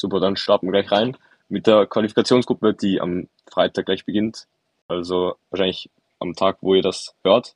Super, 0.00 0.20
dann 0.20 0.36
starten 0.36 0.66
wir 0.66 0.72
gleich 0.72 0.90
rein 0.90 1.16
mit 1.48 1.66
der 1.66 1.86
Qualifikationsgruppe, 1.86 2.74
die 2.74 3.00
am 3.00 3.28
Freitag 3.48 3.86
gleich 3.86 4.04
beginnt. 4.04 4.46
Also 4.88 5.36
wahrscheinlich 5.50 5.90
am 6.18 6.34
Tag, 6.34 6.58
wo 6.60 6.74
ihr 6.74 6.82
das 6.82 7.14
hört. 7.22 7.54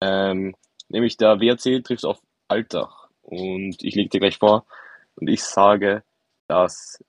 Ähm, 0.00 0.54
nämlich 0.88 1.16
der 1.16 1.40
WRC 1.40 1.82
trifft 1.82 2.04
auf 2.04 2.20
Altach. 2.48 3.08
Und 3.22 3.82
ich 3.82 3.94
lege 3.94 4.10
dir 4.10 4.20
gleich 4.20 4.38
vor 4.38 4.66
und 5.16 5.28
ich 5.28 5.42
sage, 5.42 6.04
dass 6.46 7.02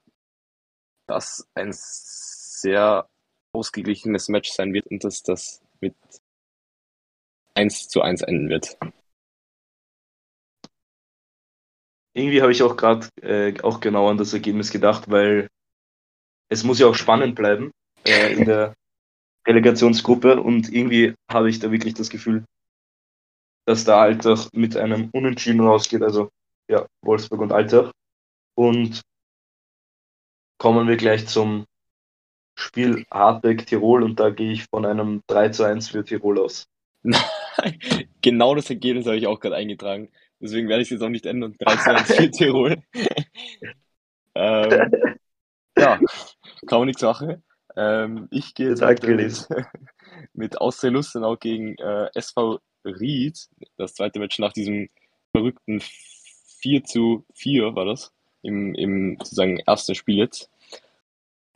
das 1.06 1.48
ein 1.54 1.70
sehr 1.74 3.08
ausgeglichenes 3.52 4.30
Match 4.30 4.52
sein 4.52 4.74
wird 4.74 4.88
und 4.88 5.04
dass 5.04 5.22
das 5.24 5.62
mit 5.82 5.96
1 7.56 7.90
zu 7.90 8.02
1 8.02 8.22
enden 8.22 8.50
wird. 8.50 8.78
Irgendwie 12.14 12.42
habe 12.42 12.52
ich 12.52 12.64
auch 12.64 12.76
gerade 12.76 13.08
äh, 13.22 13.60
auch 13.62 13.80
genau 13.80 14.10
an 14.10 14.18
das 14.18 14.34
Ergebnis 14.34 14.72
gedacht, 14.72 15.10
weil 15.10 15.50
es 16.50 16.64
muss 16.64 16.80
ja 16.80 16.88
auch 16.88 16.96
spannend 16.96 17.36
bleiben 17.36 17.72
äh, 18.06 18.34
in 18.34 18.46
der 18.46 18.74
Relegationsgruppe 19.48 20.42
und 20.42 20.72
irgendwie 20.74 21.14
habe 21.32 21.50
ich 21.50 21.60
da 21.60 21.72
wirklich 21.72 21.94
das 21.94 22.10
Gefühl, 22.10 22.44
dass 23.66 23.84
da 23.84 24.02
Altach 24.02 24.50
mit 24.54 24.76
einem 24.78 25.10
Unentschieden 25.14 25.62
rausgeht, 25.62 26.02
also 26.02 26.30
ja, 26.70 26.86
Wolfsburg 27.04 27.42
und 27.42 27.52
Altach. 27.52 27.92
Und 28.56 29.02
kommen 30.58 30.88
wir 30.88 30.98
gleich 30.98 31.28
zum 31.28 31.66
Spiel 32.60 33.06
Hardback 33.12 33.68
Tirol 33.68 34.04
und 34.04 34.20
da 34.20 34.32
gehe 34.32 34.52
ich 34.52 34.66
von 34.66 34.86
einem 34.86 35.22
3 35.28 35.50
zu 35.50 35.64
1 35.64 35.90
für 35.90 36.04
Tirol 36.04 36.40
aus. 36.40 36.68
genau 38.22 38.56
das 38.56 38.70
Ergebnis 38.70 39.06
habe 39.06 39.18
ich 39.18 39.28
auch 39.28 39.40
gerade 39.40 39.56
eingetragen. 39.56 40.10
Deswegen 40.40 40.68
werde 40.68 40.82
ich 40.82 40.88
es 40.88 40.94
jetzt 40.94 41.04
auch 41.04 41.10
nicht 41.10 41.28
ändern. 41.28 41.56
3 41.60 41.76
zu 41.76 41.90
1 41.92 42.16
für 42.16 42.32
Tirol. 42.32 42.78
ähm, 44.36 44.92
ja, 45.78 46.00
man 46.80 46.88
nichts 46.88 47.04
machen. 47.04 47.44
Ähm, 47.76 48.28
ich 48.32 48.56
gehe 48.56 48.70
jetzt 48.70 48.82
mit, 48.82 49.48
mit 50.34 50.60
Austria 50.60 50.92
Lustenau 50.92 51.38
gegen 51.38 51.76
äh, 51.78 52.10
SV 52.16 52.60
Ried. 52.84 53.38
Das 53.78 53.94
zweite 53.94 54.18
Match 54.18 54.40
nach 54.40 54.54
diesem 54.54 54.90
verrückten 55.32 55.80
4 56.62 56.84
zu 56.86 57.24
4 57.36 57.76
war 57.76 57.86
das. 57.86 58.12
Im, 58.42 58.74
im 58.74 59.18
sozusagen 59.20 59.60
ersten 59.60 59.94
Spiel 59.94 60.18
jetzt. 60.18 60.50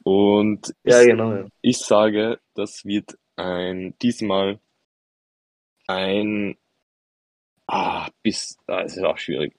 Und 0.04 0.74
ja, 0.84 1.04
genau, 1.04 1.34
ja. 1.34 1.46
ich 1.62 1.78
sage, 1.78 2.40
das 2.56 2.86
wird 2.86 3.18
ein 3.36 3.96
diesmal 4.02 4.60
ein 5.88 6.58
ah, 7.68 8.10
bis 8.24 8.58
ah, 8.68 8.82
es 8.82 8.98
ist 8.98 9.04
auch 9.04 9.18
schwierig. 9.18 9.54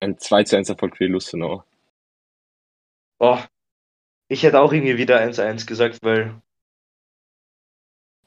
Ein 0.00 0.18
2 0.18 0.44
zu 0.44 0.56
1 0.56 0.68
Erfolg 0.70 0.96
für 0.96 1.06
die. 1.06 1.64
Oh, 3.18 3.38
ich 4.28 4.42
hätte 4.42 4.60
auch 4.60 4.72
irgendwie 4.72 4.96
wieder 4.96 5.20
1-1 5.20 5.66
gesagt, 5.66 5.98
weil. 6.02 6.40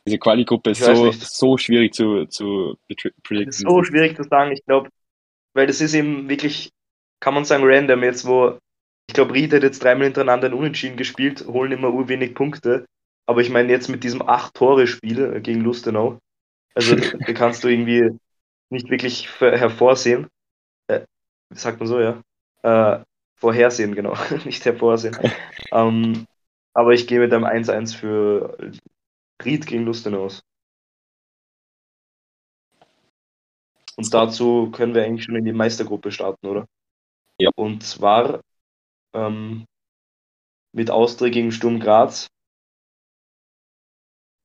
Diese 0.06 0.20
Quali-Gruppe 0.20 0.72
ist 0.72 0.84
so, 0.84 1.12
so 1.12 1.58
schwierig 1.58 1.94
zu, 1.94 2.26
zu 2.26 2.78
predikten. 3.24 3.54
So 3.54 3.84
schwierig 3.84 4.18
zu 4.18 4.24
sagen, 4.24 4.52
ich 4.52 4.64
glaube, 4.66 4.90
weil 5.54 5.66
das 5.66 5.80
ist 5.80 5.94
eben 5.94 6.28
wirklich, 6.28 6.74
kann 7.22 7.34
man 7.34 7.46
sagen, 7.46 7.64
random 7.66 8.04
jetzt, 8.04 8.28
wo 8.28 8.60
ich 9.08 9.14
glaube, 9.14 9.34
Ried 9.34 9.54
hat 9.54 9.64
jetzt 9.64 9.84
dreimal 9.84 10.06
hintereinander 10.06 10.48
ein 10.48 10.54
Unentschieden 10.54 10.98
gespielt, 10.98 11.46
holen 11.46 11.72
immer 11.72 11.94
urwenig 11.94 12.36
Punkte. 12.36 12.86
Aber 13.26 13.42
ich 13.42 13.50
meine 13.50 13.72
jetzt 13.72 13.90
mit 13.90 14.04
diesem 14.04 14.22
Acht-Tore-Spiel 14.22 15.42
gegen 15.42 15.62
Lustenau, 15.62 16.20
also 16.76 16.96
da 17.28 17.34
kannst 17.34 17.64
du 17.64 17.68
irgendwie 17.68 18.10
nicht 18.70 18.90
wirklich 18.90 19.30
hervorsehen. 19.40 20.28
Äh, 20.88 21.06
sagt 21.52 21.80
man 21.80 21.88
so, 21.88 22.00
ja? 22.00 22.22
Äh, 22.64 23.04
vorhersehen, 23.36 23.96
genau. 23.96 24.16
nicht 24.46 24.66
hervorsehen. 24.66 25.18
ähm, 25.72 26.26
aber 26.74 26.94
ich 26.94 27.08
gehe 27.08 27.20
mit 27.20 27.34
einem 27.34 27.46
1-1 27.46 27.96
für 27.96 28.58
Ried 29.44 29.68
gegen 29.68 29.86
Lustenau 29.86 30.26
aus. 30.26 30.42
Und 33.96 34.12
dazu 34.12 34.72
können 34.72 34.96
wir 34.96 35.04
eigentlich 35.04 35.26
schon 35.26 35.36
in 35.36 35.46
die 35.46 35.54
Meistergruppe 35.54 36.12
starten, 36.12 36.48
oder? 36.48 36.66
Ja. 37.40 37.52
Und 37.56 37.84
zwar 37.84 38.42
ähm, 39.14 39.66
mit 40.74 40.90
Austria 40.90 41.30
gegen 41.30 41.52
Sturm 41.52 41.80
Graz. 41.80 42.28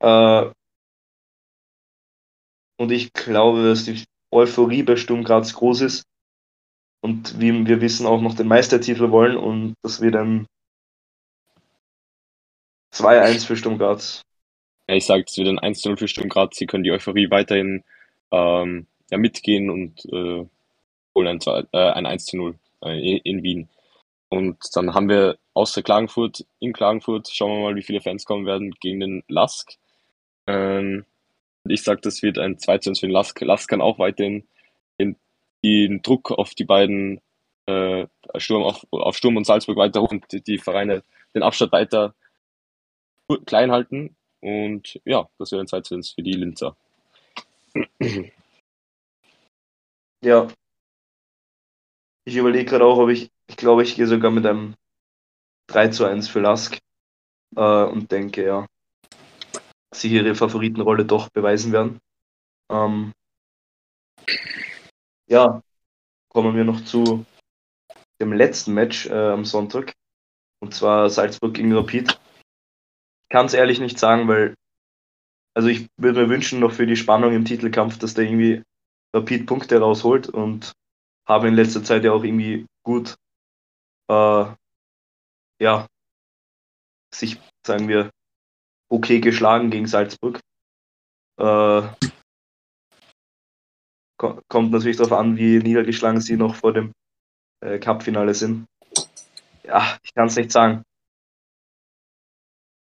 Äh, 0.01 0.51
und 2.77 2.93
ich 2.93 3.13
glaube, 3.13 3.65
dass 3.65 3.85
die 3.85 4.05
Euphorie 4.31 4.83
bei 4.83 4.97
Sturm 4.97 5.25
Graz 5.25 5.55
groß 5.55 5.81
ist. 5.83 6.05
Und 7.01 7.41
wie 7.41 7.67
wir 7.67 7.81
wissen, 7.81 8.07
auch 8.07 8.21
noch 8.21 8.35
den 8.35 8.49
Meistertitel 8.49 9.11
wollen 9.11 9.37
und 9.37 9.75
dass 9.83 10.01
wir 10.01 10.11
dann 10.11 10.47
2-1 12.93 13.47
für 13.47 13.57
Sturm 13.57 13.79
Graz. 13.79 14.23
Ja, 14.89 14.95
ich 14.95 15.07
sage, 15.07 15.25
es 15.27 15.37
wird 15.37 15.49
ein 15.49 15.59
1-0 15.59 15.97
für 15.97 16.09
Sturm 16.09 16.29
Graz. 16.29 16.57
Sie 16.57 16.67
können 16.67 16.85
die 16.85 16.91
Euphorie 16.91 17.31
weiterhin 17.31 17.85
ähm, 18.31 18.87
ja, 19.11 19.19
mitgehen 19.19 19.71
und 19.71 20.05
äh, 20.07 20.47
holen 21.15 21.29
ein, 21.29 21.41
äh, 21.73 21.91
ein 21.91 22.07
1-0 22.07 22.55
äh, 22.83 23.19
in 23.19 23.43
Wien. 23.43 23.69
Und 24.31 24.59
dann 24.75 24.95
haben 24.95 25.09
wir 25.09 25.39
außer 25.55 25.83
Klagenfurt, 25.83 26.45
in 26.59 26.73
Klagenfurt, 26.73 27.29
schauen 27.33 27.53
wir 27.53 27.63
mal, 27.63 27.77
wie 27.77 27.83
viele 27.83 28.01
Fans 28.01 28.25
kommen 28.25 28.47
werden, 28.47 28.73
gegen 28.81 29.01
den 29.01 29.25
Lask. 29.29 29.73
Ähm, 30.47 31.05
ich 31.65 31.83
sage, 31.83 32.01
das 32.03 32.23
wird 32.23 32.39
ein 32.39 32.59
2 32.59 32.79
zu 32.79 32.91
1 32.91 33.01
für 33.01 33.07
den 33.07 33.13
Lask. 33.13 33.41
Lask 33.41 33.69
kann 33.69 33.81
auch 33.81 33.99
weiterhin 33.99 34.47
den, 35.01 35.17
den 35.65 36.03
Druck 36.03 36.31
auf 36.31 36.55
die 36.55 36.65
beiden 36.65 37.21
äh, 37.67 38.07
Sturm, 38.37 38.63
auf, 38.63 38.87
auf 38.91 39.17
Sturm 39.17 39.37
und 39.37 39.45
Salzburg 39.45 39.77
weiter 39.77 40.03
hoch 40.03 40.11
und 40.11 40.25
die 40.47 40.59
Vereine 40.59 41.03
den 41.35 41.43
Abstand 41.43 41.73
weiter 41.73 42.15
klein 43.47 43.71
halten. 43.73 44.17
Und 44.41 45.01
ja, 45.05 45.29
das 45.39 45.53
wäre 45.53 45.63
ein 45.63 45.69
2 45.69 45.81
zu 45.83 45.95
1 45.95 46.11
für 46.13 46.23
die 46.23 46.33
Linzer. 46.33 46.77
Ja. 50.23 50.49
Ich 52.25 52.37
überlege 52.37 52.65
gerade 52.65 52.85
auch, 52.85 52.99
ob 52.99 53.09
ich 53.09 53.31
ich 53.49 53.57
glaube, 53.57 53.83
ich 53.83 53.97
gehe 53.97 54.07
sogar 54.07 54.31
mit 54.31 54.47
einem 54.47 54.75
3 55.69 55.89
zu 55.89 56.05
1 56.05 56.29
für 56.29 56.41
Lask 56.41 56.79
äh, 57.57 57.85
und 57.85 58.13
denke, 58.13 58.45
ja, 58.45 58.67
sie 59.95 60.09
ihre 60.09 60.35
Favoritenrolle 60.35 61.05
doch 61.05 61.31
beweisen 61.31 61.73
werden. 61.73 61.99
Ähm, 62.71 63.13
ja, 65.29 65.63
kommen 66.29 66.57
wir 66.57 66.65
noch 66.65 66.85
zu 66.85 67.25
dem 68.21 68.33
letzten 68.33 68.75
Match 68.75 69.07
äh, 69.07 69.31
am 69.31 69.45
Sonntag. 69.45 69.95
Und 70.61 70.75
zwar 70.75 71.09
Salzburg 71.09 71.55
gegen 71.55 71.75
Rapid. 71.75 72.21
Kann 73.31 73.47
es 73.47 73.55
ehrlich 73.55 73.81
nicht 73.81 73.99
sagen, 73.99 74.29
weil, 74.29 74.55
also 75.55 75.69
ich 75.69 75.87
würde 75.97 76.23
mir 76.23 76.29
wünschen, 76.29 76.61
noch 76.61 76.73
für 76.73 76.87
die 76.87 76.97
Spannung 76.97 77.33
im 77.33 77.45
Titelkampf, 77.45 77.99
dass 77.99 78.15
der 78.15 78.25
irgendwie 78.25 78.63
Rapid 79.15 79.47
Punkte 79.47 79.79
rausholt 79.79 80.29
und 80.29 80.73
habe 81.27 81.49
in 81.49 81.55
letzter 81.55 81.85
Zeit 81.85 82.05
ja 82.05 82.13
auch 82.13 82.25
irgendwie 82.25 82.67
gut 82.85 83.17
äh, 84.09 84.55
ja, 85.61 85.87
sich, 87.15 87.41
sagen 87.67 87.89
wir, 87.89 88.11
okay 88.89 89.21
geschlagen 89.21 89.71
gegen 89.71 89.87
Salzburg. 89.87 90.41
Äh, 91.39 91.83
kommt 94.17 94.73
natürlich 94.73 94.97
darauf 94.97 95.13
an, 95.13 95.37
wie 95.37 95.59
niedergeschlagen 95.59 96.21
sie 96.21 96.37
noch 96.37 96.57
vor 96.57 96.73
dem 96.73 96.93
äh, 97.61 97.79
Cup-Finale 97.79 98.35
sind. 98.35 98.67
Ja, 99.63 99.99
ich 100.03 100.15
kann 100.15 100.27
es 100.27 100.37
nicht 100.37 100.51
sagen. 100.51 100.83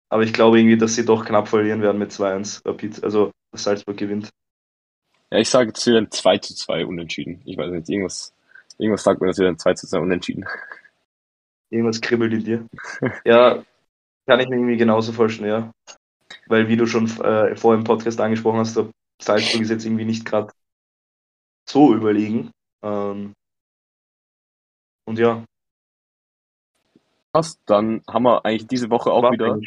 Aber 0.10 0.23
ich 0.23 0.32
glaube 0.32 0.60
irgendwie, 0.60 0.78
dass 0.78 0.95
sie 0.95 1.05
doch 1.05 1.26
knapp 1.26 1.49
verlieren 1.49 1.82
werden 1.82 1.97
mit 1.97 2.11
2-1 2.11 2.65
Rapid, 2.65 3.03
also 3.03 3.32
dass 3.51 3.63
Salzburg 3.63 3.97
gewinnt. 3.97 4.30
Ja, 5.32 5.39
ich 5.39 5.49
sage, 5.49 5.74
es 5.76 5.86
wird 5.86 5.97
ein 5.97 6.11
2 6.11 6.38
zu 6.38 6.55
2 6.55 6.86
unentschieden. 6.86 7.41
Ich 7.43 7.57
weiß 7.57 7.72
nicht, 7.72 7.89
irgendwas, 7.89 8.34
irgendwas 8.78 9.03
sagt 9.03 9.20
mir, 9.20 9.30
es 9.30 9.38
wird 9.38 9.49
ein 9.49 9.59
2 9.59 9.74
zu 9.74 9.88
2 9.88 9.99
unentschieden. 9.99 10.45
Irgendwas 11.70 12.01
kribbelt 12.01 12.34
in 12.34 12.43
dir. 12.43 12.68
Ja, 13.26 13.63
kann 14.26 14.39
ich 14.39 14.49
mir 14.49 14.55
irgendwie 14.55 14.78
genauso 14.78 15.13
vorstellen, 15.13 15.49
ja. 15.49 15.72
Weil, 16.47 16.68
wie 16.68 16.78
du 16.78 16.86
schon 16.86 17.07
äh, 17.22 17.55
vor 17.55 17.74
im 17.74 17.84
Podcast 17.84 18.20
angesprochen 18.20 18.59
hast, 18.59 18.76
der 18.76 18.89
Salzburg 19.22 19.61
ist 19.61 19.70
jetzt 19.70 19.86
irgendwie 19.86 20.05
nicht 20.05 20.26
gerade 20.26 20.51
so 21.68 21.93
überlegen. 21.93 22.51
Ähm, 22.84 23.34
und 25.05 25.20
ja. 25.20 25.43
Passt, 27.32 27.59
dann 27.65 28.01
haben 28.07 28.24
wir 28.24 28.45
eigentlich 28.45 28.68
diese 28.68 28.89
Woche 28.89 29.11
auch 29.11 29.32
wieder 29.32 29.59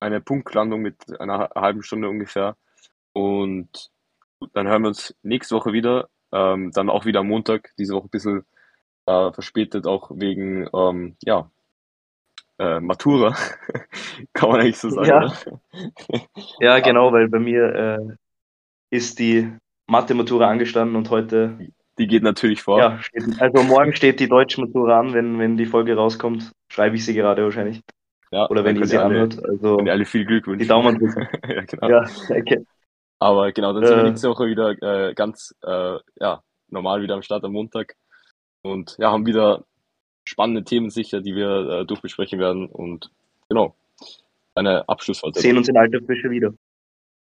eine 0.00 0.20
Punktlandung 0.20 0.82
mit 0.82 1.20
einer 1.20 1.50
halben 1.54 1.82
Stunde 1.82 2.08
ungefähr. 2.08 2.56
Und 3.12 3.90
dann 4.52 4.66
hören 4.66 4.82
wir 4.82 4.88
uns 4.88 5.14
nächste 5.22 5.54
Woche 5.54 5.72
wieder. 5.72 6.08
Ähm, 6.32 6.72
dann 6.72 6.90
auch 6.90 7.04
wieder 7.04 7.20
am 7.20 7.28
Montag, 7.28 7.72
diese 7.78 7.94
Woche 7.94 8.06
ein 8.06 8.10
bisschen 8.10 8.44
äh, 9.06 9.32
verspätet, 9.32 9.86
auch 9.86 10.10
wegen 10.14 10.68
ähm, 10.74 11.16
ja, 11.22 11.50
äh, 12.58 12.80
Matura, 12.80 13.34
kann 14.32 14.50
man 14.50 14.60
eigentlich 14.60 14.78
so 14.78 14.90
sagen, 14.90 15.08
Ja. 15.08 15.24
oder? 15.26 15.34
Ja, 16.60 16.78
genau, 16.80 17.12
weil 17.12 17.28
bei 17.28 17.38
mir 17.38 17.74
äh, 17.74 18.96
ist 18.96 19.18
die 19.18 19.50
Mathe-Matura 19.86 20.48
angestanden 20.48 20.96
und 20.96 21.10
heute, 21.10 21.58
Die 21.98 22.06
geht 22.06 22.22
natürlich 22.22 22.62
vor. 22.62 22.78
ja, 22.78 22.98
steht, 23.02 23.40
also 23.40 23.62
morgen 23.64 23.94
steht 23.94 24.20
die 24.20 24.28
deutsche 24.28 24.60
Matura 24.60 25.00
an, 25.00 25.12
wenn, 25.14 25.38
wenn 25.38 25.56
die 25.56 25.66
Folge 25.66 25.96
rauskommt, 25.96 26.52
schreibe 26.68 26.96
ich 26.96 27.04
sie 27.04 27.14
gerade 27.14 27.42
wahrscheinlich. 27.44 27.80
Ja, 28.30 28.48
Oder 28.48 28.64
wenn 28.64 28.76
ihr 28.76 28.86
sie 28.86 28.96
alle, 28.96 29.06
anhört. 29.22 29.44
Also 29.44 29.76
könnt 29.76 29.88
ihr 29.88 29.92
alle 29.92 30.06
viel 30.06 30.24
Glück 30.24 30.46
wünschen. 30.46 30.60
die 30.62 30.68
Daumen 30.68 30.98
drücken. 30.98 31.28
ja, 31.48 31.62
genau. 31.64 31.88
Ja, 31.88 32.04
danke. 32.28 32.64
Aber 33.18 33.52
genau, 33.52 33.72
dann 33.74 33.84
sind 33.84 33.96
wir 33.96 34.04
Äh. 34.04 34.08
nächste 34.08 34.30
Woche 34.30 34.46
wieder 34.46 34.70
äh, 35.10 35.14
ganz 35.14 35.54
äh, 35.62 35.98
ja, 36.18 36.42
normal 36.68 37.02
wieder 37.02 37.14
am 37.14 37.22
Start 37.22 37.44
am 37.44 37.52
Montag. 37.52 37.94
Und 38.62 38.96
ja, 38.98 39.10
haben 39.10 39.26
wieder 39.26 39.64
spannende 40.24 40.64
Themen 40.64 40.90
sicher, 40.90 41.20
die 41.20 41.34
wir 41.34 41.68
äh, 41.68 41.84
durchbesprechen 41.84 42.38
werden. 42.38 42.66
Und 42.66 43.10
genau, 43.48 43.74
eine 44.54 44.88
Abschlussworte. 44.88 45.40
Sehen 45.40 45.56
uns 45.56 45.68
in 45.68 45.76
alter 45.76 46.00
Frische 46.00 46.30
wieder. 46.30 46.54